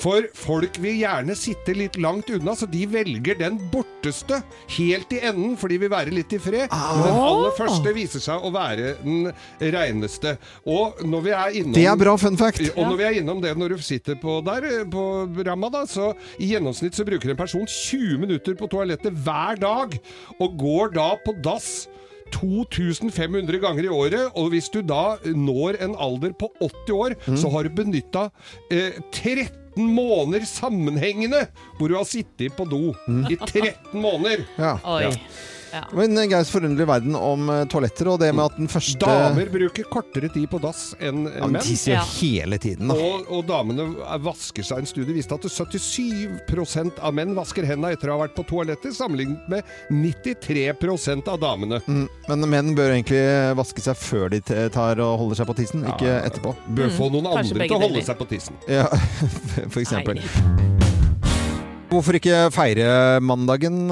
[0.00, 4.38] For folk vil gjerne sitte litt langt unna, så de velger den borteste
[4.78, 6.72] helt i enden, for de vil være litt i fred.
[6.72, 9.28] Men den aller første viser seg å være den
[9.60, 10.36] reineste.
[10.64, 12.62] Og når vi er innom Det er bra fun fact.
[12.74, 15.04] og når vi er innom det når du sitter på der, eh, på
[15.46, 19.98] ramma, da, så i gjennomsnitt så bruker en person 20 minutter på toalettet hver dag,
[20.40, 21.88] og går da på dass
[22.30, 27.50] 2500 ganger i året, og hvis du da når en alder på 80 år, så
[27.50, 28.28] har du benytta
[28.70, 28.96] eh,
[29.76, 31.46] 13 måneder sammenhengende
[31.78, 32.94] hvor hun har sittet på do
[33.30, 34.44] i 13 måneder.
[34.58, 34.76] Ja.
[34.84, 35.02] Oi.
[35.02, 35.10] Ja.
[35.72, 35.84] Ja.
[35.94, 39.50] Men eh, Geirs forunderlige verden om eh, toaletter, og det med at den første Damer
[39.52, 41.62] bruker kortere tid på dass enn ja, men menn.
[41.62, 42.04] tisser Ja.
[42.20, 42.96] hele tiden, da.
[42.98, 43.86] Og, og damene
[44.24, 44.82] vasker seg.
[44.82, 48.94] En studie viste at 77% av menn vasker hendene etter å ha vært på toalettet,
[48.96, 51.80] sammenlignet med 93% av damene.
[51.86, 53.22] Mm, Men menn bør egentlig
[53.58, 54.40] vaske seg før de
[54.74, 56.54] tar og holder seg på tissen, ikke etterpå.
[56.76, 57.36] Bør få noen Mm.
[57.36, 58.06] andre til å holde deler.
[58.06, 58.56] seg på tissen.
[58.68, 58.86] Ja,
[59.72, 60.18] for eksempel.
[60.20, 60.99] Nei.
[61.90, 63.88] Hvorfor ikke feire mandagen?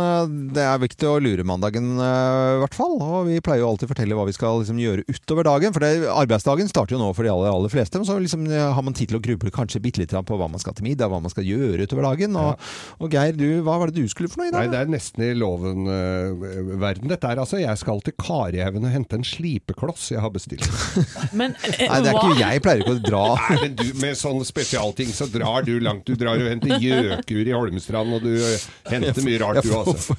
[0.54, 2.92] Det er viktig å lure mandagen, eh, i hvert fall.
[3.02, 5.74] Og vi pleier jo alltid å fortelle hva vi skal liksom, gjøre utover dagen.
[5.74, 7.98] For det, arbeidsdagen starter jo nå for de aller, aller fleste.
[7.98, 10.62] Men så liksom, har man tid til å gruble kanskje bitte litt på hva man
[10.62, 12.38] skal til middag, hva man skal gjøre utover dagen.
[12.38, 12.68] Og,
[13.02, 14.68] og Geir, du, hva var det du skulle for noe i dag?
[14.68, 17.10] Nei, det er nesten i loven-verden.
[17.10, 20.70] Dette er altså Jeg skal til Karihaugen og hente en slipekloss jeg har bestilt.
[21.40, 23.26] Men eh, Nei, det er ikke jeg pleier ikke å dra.
[23.48, 26.06] Nei, men du, Med sånne spesialting så drar du langt.
[26.06, 28.34] Du drar og henter gjøkur i Holmestrand, og du
[28.92, 30.16] henter mye rart, du altså.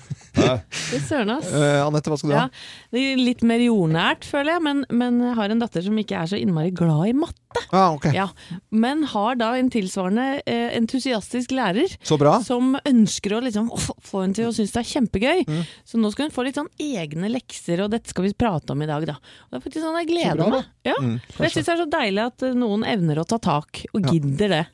[1.10, 1.50] Søren, ass.
[1.52, 2.50] Uh, Anette, hva skal du Ja, ha?
[2.94, 6.18] det er litt mer jordnært, føler jeg, men, men jeg har en datter som ikke
[6.22, 7.36] er så innmari glad i matte.
[7.74, 8.14] Ah, okay.
[8.14, 8.28] Ja,
[8.70, 12.36] men har da en tilsvarende eh, entusiastisk lærer Så bra.
[12.46, 15.42] som ønsker å liksom få henne til å synes det er kjempegøy.
[15.50, 15.64] Mm.
[15.90, 18.86] Så nå skal hun få litt sånn egne lekser, og dette skal vi prate om
[18.86, 19.18] i dag, da.
[19.18, 20.70] Og det er faktisk sånn jeg gleder bra, meg.
[20.88, 20.98] Ja.
[21.02, 24.14] Mm, jeg syns det er så deilig at eh, noen evner å ta tak, og
[24.14, 24.66] gidder det.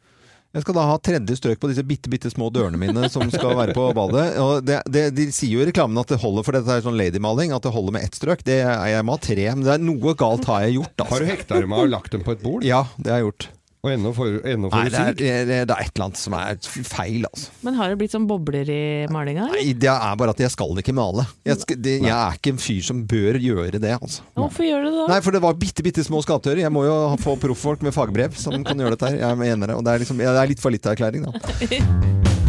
[0.55, 3.57] Jeg skal da ha tredje strøk på disse bitte, bitte små dørene mine som skal
[3.59, 4.23] være på badet.
[4.39, 6.95] Og det, det, de sier jo i reklamen at det holder, for dette er sånn
[6.95, 8.45] ladymaling, at det holder med ett strøk.
[8.47, 11.11] Det er, jeg må ha tre, men det er noe galt har jeg gjort, Har
[11.11, 11.27] du altså.
[11.33, 12.63] hekta dem av og lagt dem på et bord?
[12.63, 13.49] Ja, det har jeg gjort.
[13.85, 15.31] Og ennå for, ennå Nei, det er, det,
[15.69, 16.57] det er et eller annet som er
[16.89, 17.51] feil, altså.
[17.67, 19.45] Men har det blitt sånn bobler i malinga?
[19.53, 21.27] Nei, det er bare at jeg skal ikke male.
[21.45, 24.25] Jeg, skal, det, jeg er ikke en fyr som bør gjøre det, altså.
[24.39, 25.07] Hvorfor gjør du det da?
[25.13, 26.63] Nei, for det var bitte, bitte små skapdører.
[26.65, 29.21] Jeg må jo få profffolk med fagbrev som kan gjøre dette her.
[29.21, 29.77] Jeg mener det.
[29.77, 32.41] Og det er, liksom, det er litt fallitterklæring, da.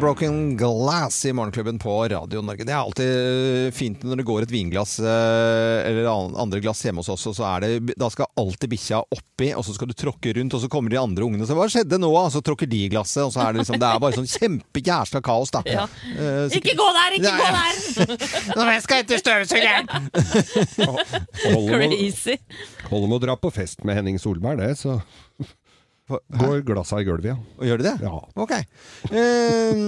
[0.00, 2.64] Broken Glass i Morgenklubben på Radio Norge.
[2.64, 7.08] Det er alltid fint når det går et vinglass eh, eller andre glass hjemme hos
[7.14, 10.34] oss, og så er det, da skal alltid bikkja oppi, og så skal du tråkke
[10.36, 12.68] rundt, og så kommer de andre ungene og sier 'hva skjedde nå?' Og så tråkker
[12.68, 15.62] de i glasset, og så er det liksom Det er bare sånn kjempejæsla kaos, da.
[15.76, 15.84] Ja.
[16.12, 17.40] Eh, så- Ikke gå der, ikke Nei.
[17.40, 18.56] gå der!
[18.56, 19.86] Nå skal jeg til støvsugeren!
[21.72, 22.36] Crazy.
[22.90, 25.00] holder med å dra på fest med Henning Solberg, det, så
[26.08, 27.36] går glassa i gulvet, ja.
[27.58, 27.94] Og gjør de det?
[28.06, 28.12] Ja.
[28.38, 28.52] Ok.
[29.10, 29.80] Eh,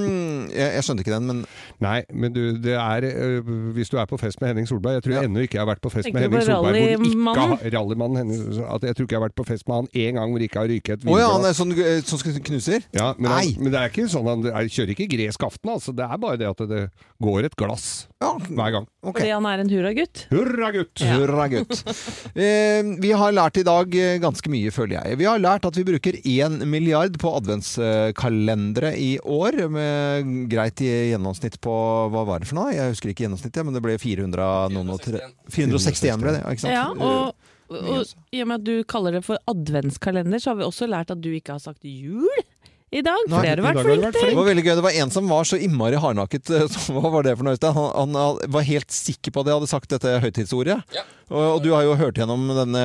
[0.50, 1.42] jeg, jeg skjønte ikke den, men
[1.84, 5.04] Nei, men du, det er øh, Hvis du er på fest med Henning Solberg Jeg
[5.06, 5.22] tror Ja.
[5.28, 7.54] ennå ikke jeg har vært på fest Tenker med Henning Solberg hvor ikke rallymannen?
[7.62, 10.18] har Rallymannen Henning- at Jeg tror ikke jeg har vært på fest med han én
[10.18, 12.38] gang hvor jeg ikke har ryket et Å ja, han er sånn eh, som skal
[12.50, 12.86] knuser?
[12.98, 13.44] Ja, men, Nei.
[13.52, 15.94] han, men det er ikke sånn han er, kjører ikke gresk aften, altså.
[15.96, 16.82] Det er bare det at det
[17.22, 17.86] går et glass
[18.22, 18.86] Ja, hver gang.
[19.02, 19.22] Okay.
[19.28, 20.24] Fordi han er en hurragutt.
[20.32, 21.02] Hurra, gutt!
[21.06, 21.82] Hurra, gutt.
[22.38, 25.18] Eh, vi har lært i dag eh, ganske mye, føler jeg.
[25.18, 30.90] Vi har lært at vi bruker 1 milliard på adventskalendere i år, med greit i
[31.12, 31.74] gjennomsnitt på
[32.12, 32.72] Hva var det for noe?
[32.74, 35.22] Jeg husker ikke gjennomsnittet, men det ble 400 noen og tre-
[35.54, 36.74] 461 ble det, ikke sant?
[36.74, 37.34] Ja, og,
[37.72, 38.20] og altså.
[38.32, 41.20] i og med at du kaller det for adventskalender, så har vi også lært at
[41.24, 42.44] du ikke har sagt jul
[42.90, 43.18] i dag.
[43.28, 44.30] For Nei, det har du vært dag flink til.
[44.30, 44.74] Det var veldig gøy.
[44.78, 46.50] Det var en som var så innmari hardnakket.
[46.56, 49.68] eh, Hva var det for noe, Han, han var helt sikker på at jeg hadde
[49.70, 50.78] sagt dette høytidsordet.
[50.96, 51.04] Ja.
[51.28, 52.82] Og, og du har jo hørt gjennom denne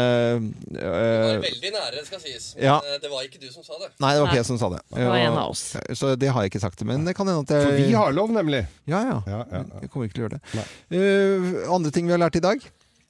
[0.68, 2.50] Det var eh, veldig nære, det skal sies.
[2.58, 2.76] Men Ja.
[2.84, 3.94] eh, det var ikke du som sa det.
[4.04, 4.82] Nei, det var ikke jeg som sa det.
[4.92, 5.64] Det var en av oss.
[5.96, 6.84] Så det har jeg ikke sagt.
[6.90, 8.66] Men det kan hende at jeg For vi har lov, nemlig.
[8.92, 9.18] Ja, ja.
[9.32, 9.84] Ja, ja, ja.
[9.86, 10.68] Jeg kommer ikke til å gjøre det.
[11.00, 12.60] Eh, andre ting vi har lært i dag?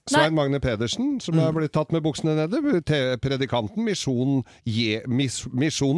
[0.09, 1.47] Svein Magne Pedersen, som Mm.
[1.47, 2.83] er blitt tatt med buksene nede.
[2.83, 5.45] te- Predikanten Misjonen, Je, mis,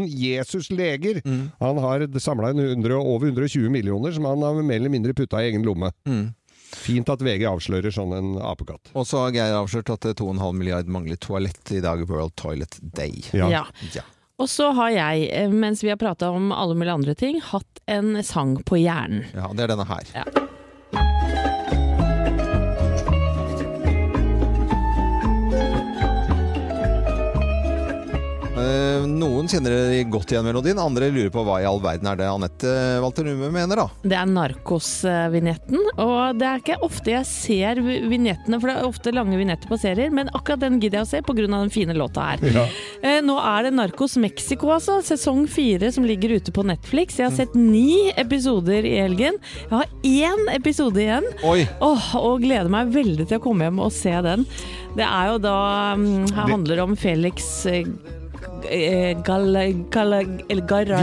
[0.08, 1.22] Jesus Leger.
[1.26, 1.52] Mm.
[1.60, 2.54] Han har samla
[3.02, 5.92] over 120 millioner som han har mer eller mindre putta i egen lomme.
[6.08, 6.36] Mm.
[6.76, 8.92] Fint at VG avslører sånn en apekatt.
[8.96, 12.08] Og så har Geir avslørt at eh, 2,5 milliard mangler toalett i dag.
[12.08, 13.24] World Toilet Day.
[13.34, 13.48] Ja.
[13.50, 13.66] Ja.
[13.94, 14.02] Ja.
[14.38, 17.80] Og så har jeg, eh, mens vi har prata om alle mulige andre ting, hatt
[17.88, 19.24] en sang på hjernen.
[19.34, 20.04] Ja, det er denne her.
[20.14, 20.24] Ja.
[29.10, 32.74] Noen kjenner godt igjen melodien, andre lurer på hva i all verden er det Anette
[33.04, 33.88] Walter Numme mener, da.
[34.04, 38.88] Det er Narkos-vignetten, og det er ikke ofte jeg ser vi- vignettene, for det er
[38.90, 41.46] ofte lange vignetter på serier, men akkurat den gidder jeg å se pga.
[41.46, 42.40] den fine låta her.
[42.56, 42.66] Ja.
[43.04, 45.00] Eh, Nå er det Narkos Mexico, altså.
[45.04, 47.18] Sesong fire som ligger ute på Netflix.
[47.20, 49.38] Jeg har sett ni episoder i helgen.
[49.70, 51.24] Jeg har én episode igjen.
[51.44, 51.68] Oi!
[51.82, 54.46] Åh, og gleder meg veldig til å komme hjem og se den.
[54.96, 55.56] Det er jo da
[55.94, 57.66] um, Her handler det om Felix
[58.70, 59.16] eh, eh.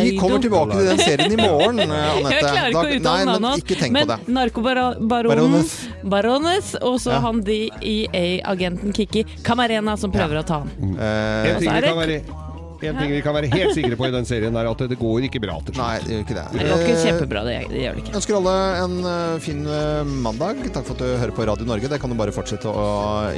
[0.03, 1.87] Vi kommer tilbake til den serien i morgen, eh,
[2.17, 2.33] Anette.
[2.33, 4.35] Jeg klarer ikke å uttale Nei, men navnet tenk men på det.
[4.39, 5.69] narkobaronen
[6.05, 6.75] Barones.
[6.83, 7.21] Og så Ja.
[7.21, 10.71] han DEA-agenten Kikki Camarena som prøver å ta han.
[10.81, 12.52] En Og
[12.91, 15.29] en ting vi kan være helt sikre på i den serien, er at det går
[15.29, 15.79] ikke bra til.
[15.79, 16.47] Nei, det gjør ikke det.
[16.57, 18.17] Det går ikke kjempebra, det, det gjør det ikke.
[18.21, 20.63] ønsker alle en eh, fin eh, mandag.
[20.75, 21.91] Takk for at du hører på Radio Norge.
[21.93, 22.87] Det kan du bare fortsette å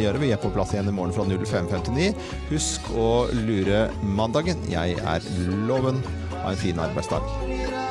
[0.01, 0.22] gjøre.
[0.24, 2.12] Vi er på plass igjen i morgen fra 05.59.
[2.53, 3.09] Husk å
[3.45, 3.86] lure
[4.16, 4.64] mandagen.
[4.72, 5.32] Jeg er
[5.68, 6.03] Loven.
[6.40, 7.84] Ha en fin arbeidsdag.